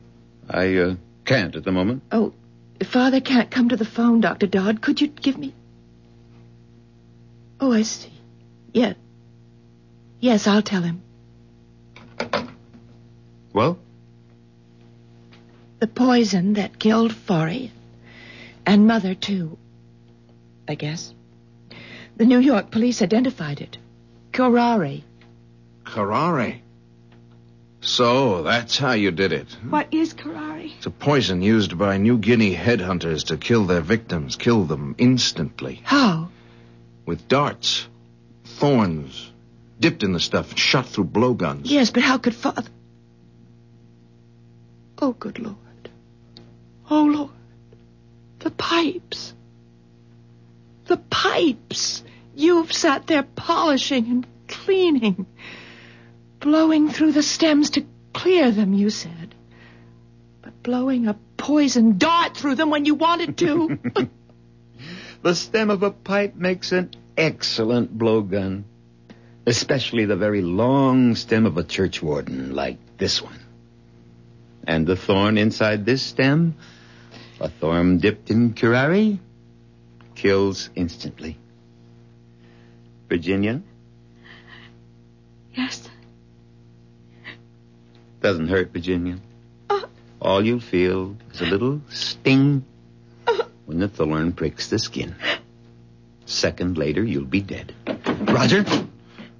I 0.49 0.77
uh, 0.77 0.95
can't 1.33 1.57
at 1.57 1.65
the 1.65 1.73
moment. 1.73 2.03
Oh, 2.13 2.33
if 2.79 2.89
Father 2.89 3.21
can't 3.21 3.51
come 3.51 3.69
to 3.71 3.77
the 3.77 3.85
phone, 3.85 4.21
Dr. 4.21 4.47
Dodd, 4.47 4.81
could 4.83 5.01
you 5.01 5.09
give 5.09 5.39
me... 5.39 5.55
Oh, 7.61 7.73
I 7.73 7.83
see. 7.83 8.13
Yeah. 8.73 8.95
Yes, 10.21 10.47
I'll 10.47 10.63
tell 10.63 10.83
him. 10.83 11.03
Well, 13.53 13.79
The 15.81 15.87
poison 15.87 16.55
that 16.55 16.79
killed 16.79 17.15
Forey. 17.15 17.71
And 18.67 18.87
Mother, 18.87 19.15
too. 19.15 19.59
I 20.69 20.75
guess. 20.75 21.13
The 22.17 22.25
New 22.27 22.39
York 22.39 22.71
police 22.71 23.03
identified 23.03 23.61
it. 23.61 23.79
Curare. 24.33 25.03
Carrare. 25.85 26.61
So, 27.85 28.45
that's 28.45 28.79
how 28.79 28.93
you 28.93 29.11
did 29.11 29.33
it. 29.33 29.49
What 29.69 29.93
is 29.93 30.15
curare? 30.15 30.71
It's 30.77 30.87
a 30.87 30.91
poison 30.91 31.43
used 31.43 31.77
by 31.77 31.97
New 31.97 32.17
Guinea 32.17 32.55
headhunters 32.55 33.27
to 33.27 33.37
kill 33.37 33.65
their 33.65 33.81
victims, 33.81 34.37
kill 34.37 34.65
them 34.65 34.95
instantly. 34.99 35.81
How? 35.83 36.29
With 37.07 37.27
darts, 37.27 37.89
thorns, 38.45 39.33
dipped 39.81 40.05
in 40.05 40.13
the 40.13 40.21
stuff, 40.21 40.51
and 40.51 40.59
shot 40.59 40.87
through 40.87 41.05
blowguns. 41.05 41.71
Yes, 41.71 41.91
but 41.91 42.05
how 42.05 42.19
could 42.19 42.37
Father... 42.37 42.71
Oh, 45.01 45.13
good 45.13 45.41
Lord. 45.41 45.57
Oh, 46.89 47.03
Lord. 47.03 47.31
The 48.39 48.53
pipes. 48.53 49.35
The 50.87 50.99
pipes. 50.99 52.05
You've 52.37 52.73
sat 52.73 53.09
there 53.09 53.25
polishing 53.25 54.07
and 54.07 54.27
cleaning, 54.47 55.27
blowing 56.43 56.91
through 56.91 57.13
the 57.13 57.23
stems 57.23 57.71
to 57.71 57.87
clear 58.13 58.51
them, 58.51 58.75
you 58.75 58.91
said. 58.91 59.35
But 60.43 60.63
blowing 60.63 61.07
a 61.07 61.17
poison 61.39 61.97
dart 61.97 62.37
through 62.37 62.57
them 62.57 62.69
when 62.69 62.85
you 62.85 62.95
wanted 62.95 63.39
to. 63.39 63.79
the 65.23 65.35
stem 65.35 65.71
of 65.71 65.83
a 65.83 65.91
pipe 65.91 66.35
makes 66.35 66.73
an 66.73 66.91
excellent 67.17 67.97
blowgun, 67.97 68.65
especially 69.47 70.05
the 70.05 70.17
very 70.17 70.43
long 70.43 71.15
stem 71.15 71.47
of 71.47 71.57
a 71.57 71.63
churchwarden 71.63 72.53
like 72.53 72.79
this 72.99 73.23
one. 73.23 73.41
And 74.67 74.87
the 74.87 74.97
thorn 74.97 75.39
inside 75.39 75.87
this 75.87 76.03
stem, 76.03 76.57
a 77.41 77.49
thorn 77.49 77.99
dipped 77.99 78.31
in 78.31 78.55
curare, 78.55 79.19
kills 80.15 80.71
instantly. 80.75 81.39
Virginia, 83.09 83.63
Yes. 85.55 85.89
Doesn't 88.23 88.49
hurt, 88.49 88.73
Virginia. 88.73 89.19
Uh. 89.69 89.83
All 90.21 90.45
you 90.45 90.61
feel 90.61 91.17
is 91.33 91.41
a 91.41 91.47
little 91.47 91.83
sting 91.89 92.65
when 93.67 93.81
the 93.81 93.89
thorn 93.89 94.33
pricks 94.33 94.69
the 94.69 94.79
skin. 94.79 95.15
Second 96.25 96.79
later, 96.79 97.03
you'll 97.03 97.25
be 97.25 97.41
dead. 97.41 97.75
Roger, 98.21 98.65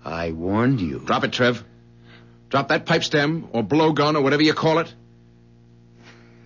I 0.05 0.33
warned 0.33 0.81
you. 0.81 0.99
Drop 0.99 1.25
it, 1.25 1.33
Trev. 1.33 1.65
Drop 2.51 2.69
that 2.69 2.85
pipe 2.85 3.05
stem, 3.05 3.49
or 3.53 3.63
blowgun, 3.63 4.17
or 4.17 4.21
whatever 4.21 4.43
you 4.43 4.53
call 4.53 4.81
it. 4.81 4.93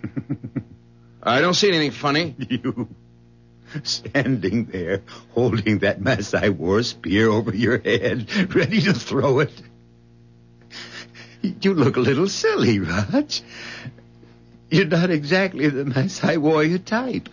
I 1.23 1.41
don't 1.41 1.53
see 1.53 1.67
anything 1.67 1.91
funny. 1.91 2.35
You 2.49 2.87
standing 3.83 4.65
there 4.65 5.01
holding 5.33 5.79
that 5.79 5.99
Masai 5.99 6.49
war 6.49 6.83
spear 6.83 7.29
over 7.29 7.53
your 7.53 7.77
head, 7.77 8.55
ready 8.55 8.81
to 8.81 8.93
throw 8.93 9.39
it. 9.39 9.51
You 11.61 11.73
look 11.73 11.97
a 11.97 12.01
little 12.01 12.27
silly, 12.27 12.79
Rodge. 12.79 13.41
You're 14.69 14.85
not 14.85 15.09
exactly 15.09 15.69
the 15.69 15.85
Masai 15.85 16.37
warrior 16.37 16.77
type. 16.77 17.29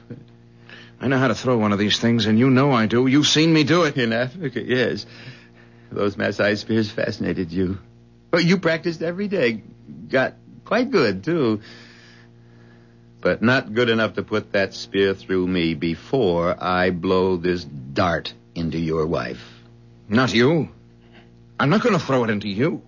I 1.00 1.08
know 1.08 1.18
how 1.18 1.28
to 1.28 1.34
throw 1.34 1.58
one 1.58 1.72
of 1.72 1.78
these 1.78 1.98
things, 1.98 2.26
and 2.26 2.38
you 2.38 2.48
know 2.48 2.72
I 2.72 2.86
do. 2.86 3.06
You've 3.06 3.26
seen 3.26 3.52
me 3.52 3.64
do 3.64 3.82
it. 3.84 3.96
In 3.96 4.12
Africa, 4.12 4.62
yes. 4.62 5.04
Those 5.90 6.16
Masai 6.16 6.56
spears 6.56 6.90
fascinated 6.90 7.52
you. 7.52 7.78
Oh, 8.32 8.38
you 8.38 8.58
practiced 8.58 9.02
every 9.02 9.28
day. 9.28 9.62
Got 10.08 10.34
quite 10.64 10.90
good, 10.90 11.24
too. 11.24 11.60
But 13.20 13.42
not 13.42 13.74
good 13.74 13.88
enough 13.88 14.14
to 14.14 14.22
put 14.22 14.52
that 14.52 14.74
spear 14.74 15.14
through 15.14 15.46
me 15.46 15.74
before 15.74 16.56
I 16.62 16.90
blow 16.90 17.36
this 17.36 17.64
dart 17.64 18.32
into 18.54 18.78
your 18.78 19.06
wife. 19.06 19.42
Not 20.08 20.34
you. 20.34 20.68
I'm 21.58 21.70
not 21.70 21.82
going 21.82 21.98
to 21.98 22.04
throw 22.04 22.24
it 22.24 22.30
into 22.30 22.48
you. 22.48 22.82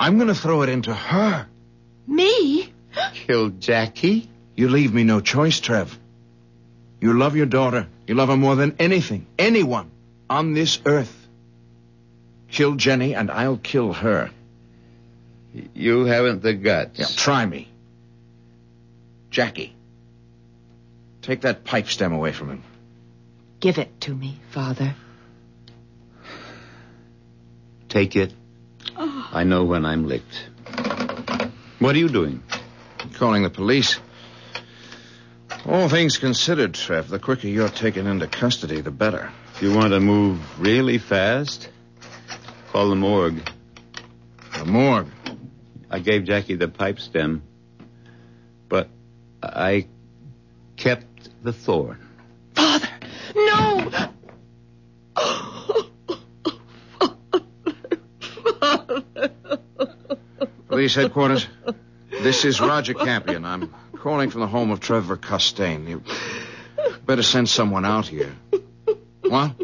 I'm 0.00 0.16
going 0.16 0.28
to 0.28 0.34
throw 0.34 0.62
it 0.62 0.68
into 0.68 0.94
her. 0.94 1.46
Me? 2.06 2.72
Kill 3.14 3.50
Jackie? 3.50 4.28
You 4.54 4.68
leave 4.68 4.92
me 4.92 5.04
no 5.04 5.20
choice, 5.20 5.60
Trev. 5.60 5.98
You 7.00 7.16
love 7.16 7.36
your 7.36 7.46
daughter. 7.46 7.86
You 8.06 8.14
love 8.14 8.28
her 8.28 8.36
more 8.36 8.56
than 8.56 8.76
anything, 8.78 9.26
anyone 9.38 9.90
on 10.28 10.52
this 10.52 10.80
earth. 10.84 11.14
Kill 12.50 12.74
Ginny, 12.74 13.14
and 13.14 13.30
I'll 13.30 13.58
kill 13.58 13.92
her. 13.92 14.30
You 15.74 16.06
haven't 16.06 16.42
the 16.42 16.54
guts. 16.54 16.98
Yeah, 16.98 17.06
try 17.06 17.44
me. 17.44 17.68
Jackie, 19.30 19.74
take 21.22 21.42
that 21.42 21.64
pipe 21.64 21.88
stem 21.88 22.12
away 22.12 22.32
from 22.32 22.50
him. 22.50 22.62
Give 23.60 23.78
it 23.78 24.00
to 24.02 24.14
me, 24.14 24.40
Father. 24.50 24.94
Take 27.88 28.16
it. 28.16 28.32
I 29.30 29.44
know 29.44 29.64
when 29.64 29.84
I'm 29.84 30.08
licked. 30.08 30.48
What 31.78 31.94
are 31.94 31.98
you 31.98 32.08
doing? 32.08 32.42
Calling 33.14 33.42
the 33.42 33.50
police. 33.50 34.00
All 35.66 35.88
things 35.88 36.16
considered, 36.18 36.74
Trev, 36.74 37.08
the 37.08 37.18
quicker 37.18 37.46
you're 37.46 37.68
taken 37.68 38.06
into 38.06 38.26
custody, 38.26 38.80
the 38.80 38.90
better. 38.90 39.30
If 39.54 39.62
you 39.62 39.74
want 39.74 39.92
to 39.92 40.00
move 40.00 40.40
really 40.60 40.98
fast? 40.98 41.68
Call 42.72 42.88
the 42.88 42.96
morgue. 42.96 43.48
The 44.56 44.64
morgue. 44.64 45.08
I 45.90 45.98
gave 45.98 46.24
Jackie 46.24 46.56
the 46.56 46.68
pipe 46.68 47.00
stem, 47.00 47.42
but 48.68 48.88
I 49.42 49.86
kept 50.76 51.28
the 51.42 51.52
thorn. 51.52 51.98
Father, 52.54 52.88
no! 53.34 53.90
Police 60.78 60.94
headquarters. 60.94 61.44
This 62.08 62.44
is 62.44 62.60
Roger 62.60 62.94
Campion. 62.94 63.44
I'm 63.44 63.74
calling 63.96 64.30
from 64.30 64.42
the 64.42 64.46
home 64.46 64.70
of 64.70 64.78
Trevor 64.78 65.16
Costain. 65.16 65.88
You 65.88 66.04
better 67.04 67.24
send 67.24 67.48
someone 67.48 67.84
out 67.84 68.06
here. 68.06 68.32
What? 69.22 69.56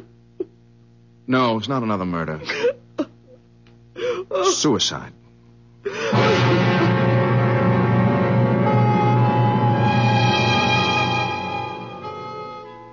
No, 1.29 1.57
it's 1.57 1.69
not 1.69 1.85
another 1.85 2.05
murder. 2.05 2.41
Suicide. 4.55 5.13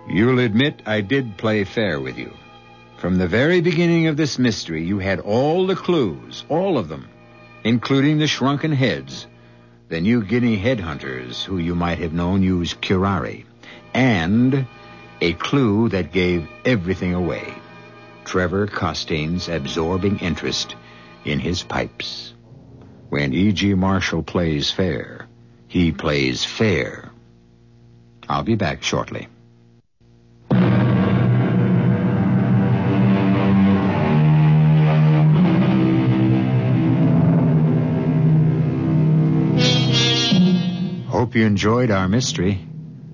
You'll 0.07 0.38
admit 0.38 0.84
I 0.86 1.01
did 1.01 1.38
play 1.38 1.63
fair 1.63 1.99
with 1.99 2.19
you. 2.19 2.32
From 2.97 3.17
the 3.17 3.28
very 3.28 3.61
beginning 3.61 4.05
of 4.05 4.15
this 4.15 4.38
mystery, 4.38 4.84
you 4.84 4.99
had 4.99 5.19
all 5.19 5.65
the 5.65 5.76
clues, 5.76 6.45
all 6.49 6.78
of 6.78 6.88
them, 6.88 7.09
including 7.64 8.18
the 8.18 8.28
shrunken 8.28 8.72
heads, 8.72 9.28
the 9.89 10.01
New 10.01 10.24
Guinea 10.24 10.57
headhunters 10.57 11.43
who 11.43 11.57
you 11.57 11.76
might 11.76 11.99
have 11.99 12.14
known 12.14 12.41
use 12.41 12.74
curare, 12.74 13.45
and 13.93 14.66
a 15.20 15.34
clue 15.34 15.89
that 15.89 16.12
gave 16.12 16.47
everything 16.66 17.14
away. 17.14 17.53
Trevor 18.26 18.68
Costain's 18.68 19.49
absorbing 19.49 20.20
interest 20.20 20.76
in 21.26 21.39
his 21.39 21.64
pipes. 21.64 22.34
When 23.09 23.34
E.G. 23.34 23.74
Marshall 23.74 24.24
plays 24.24 24.72
fair, 24.72 25.28
he 25.68 25.91
plays 25.91 26.45
fair. 26.45 27.12
I'll 28.30 28.43
be 28.43 28.55
back 28.55 28.84
shortly. 28.84 29.28
Hope 41.32 41.38
you 41.38 41.45
enjoyed 41.45 41.91
our 41.91 42.09
mystery. 42.09 42.59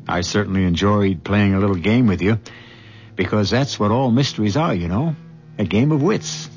I 0.07 0.21
certainly 0.21 0.63
enjoyed 0.63 1.23
playing 1.23 1.53
a 1.53 1.59
little 1.59 1.75
game 1.75 2.07
with 2.07 2.23
you, 2.23 2.39
because 3.15 3.51
that's 3.51 3.79
what 3.79 3.91
all 3.91 4.09
mysteries 4.09 4.57
are, 4.57 4.73
you 4.73 4.87
know. 4.87 5.15
A 5.59 5.65
game 5.65 5.91
of 5.91 6.01
wits. 6.01 6.49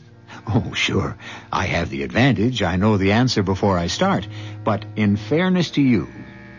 Oh, 0.46 0.72
sure. 0.72 1.18
I 1.52 1.66
have 1.66 1.90
the 1.90 2.02
advantage. 2.02 2.62
I 2.62 2.76
know 2.76 2.96
the 2.96 3.12
answer 3.12 3.42
before 3.42 3.76
I 3.76 3.88
start. 3.88 4.26
But 4.64 4.86
in 4.96 5.18
fairness 5.18 5.72
to 5.72 5.82
you, 5.82 6.08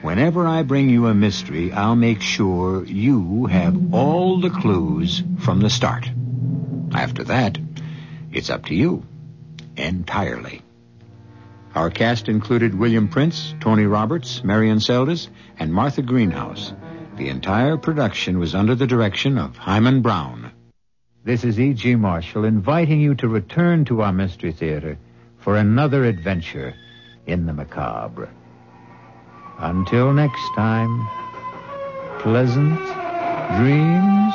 whenever 0.04 0.46
I 0.46 0.62
bring 0.62 0.88
you 0.92 1.08
a 1.08 1.16
mystery, 1.16 1.72
I'll 1.72 1.96
make 1.96 2.22
sure 2.22 2.86
you 2.86 3.48
have 3.48 3.96
all 3.96 4.40
the 4.40 4.52
clues 4.52 5.24
from 5.40 5.62
the 5.62 5.72
start. 5.72 6.08
After 6.94 7.24
that, 7.24 7.58
it's 8.32 8.52
up 8.52 8.68
to 8.68 8.76
you. 8.76 9.04
Entirely. 9.76 10.62
Our 11.74 11.90
cast 11.90 12.28
included 12.28 12.78
William 12.78 13.08
Prince, 13.08 13.56
Tony 13.62 13.86
Roberts, 13.86 14.44
Marion 14.44 14.80
Seldes, 14.80 15.30
and 15.58 15.74
Martha 15.74 16.02
Greenhouse. 16.02 16.74
The 17.16 17.30
entire 17.30 17.78
production 17.78 18.40
was 18.40 18.54
under 18.56 18.76
the 18.76 18.88
direction 18.88 19.38
of 19.38 19.56
Himan 19.58 20.02
Brown. 20.02 20.52
This 21.24 21.44
is 21.44 21.60
E.G. 21.60 21.96
Marshall 21.96 22.46
inviting 22.46 23.00
you 23.00 23.16
to 23.16 23.28
return 23.28 23.86
to 23.86 24.02
our 24.02 24.12
Mystery 24.12 24.52
Theater 24.52 24.98
for 25.38 25.56
another 25.56 26.04
adventure 26.04 26.74
in 27.26 27.46
the 27.46 27.54
macabre. 27.54 28.30
Until 29.58 30.12
next 30.14 30.44
time, 30.56 31.08
pleasant 32.20 32.80
dreams. 33.60 34.34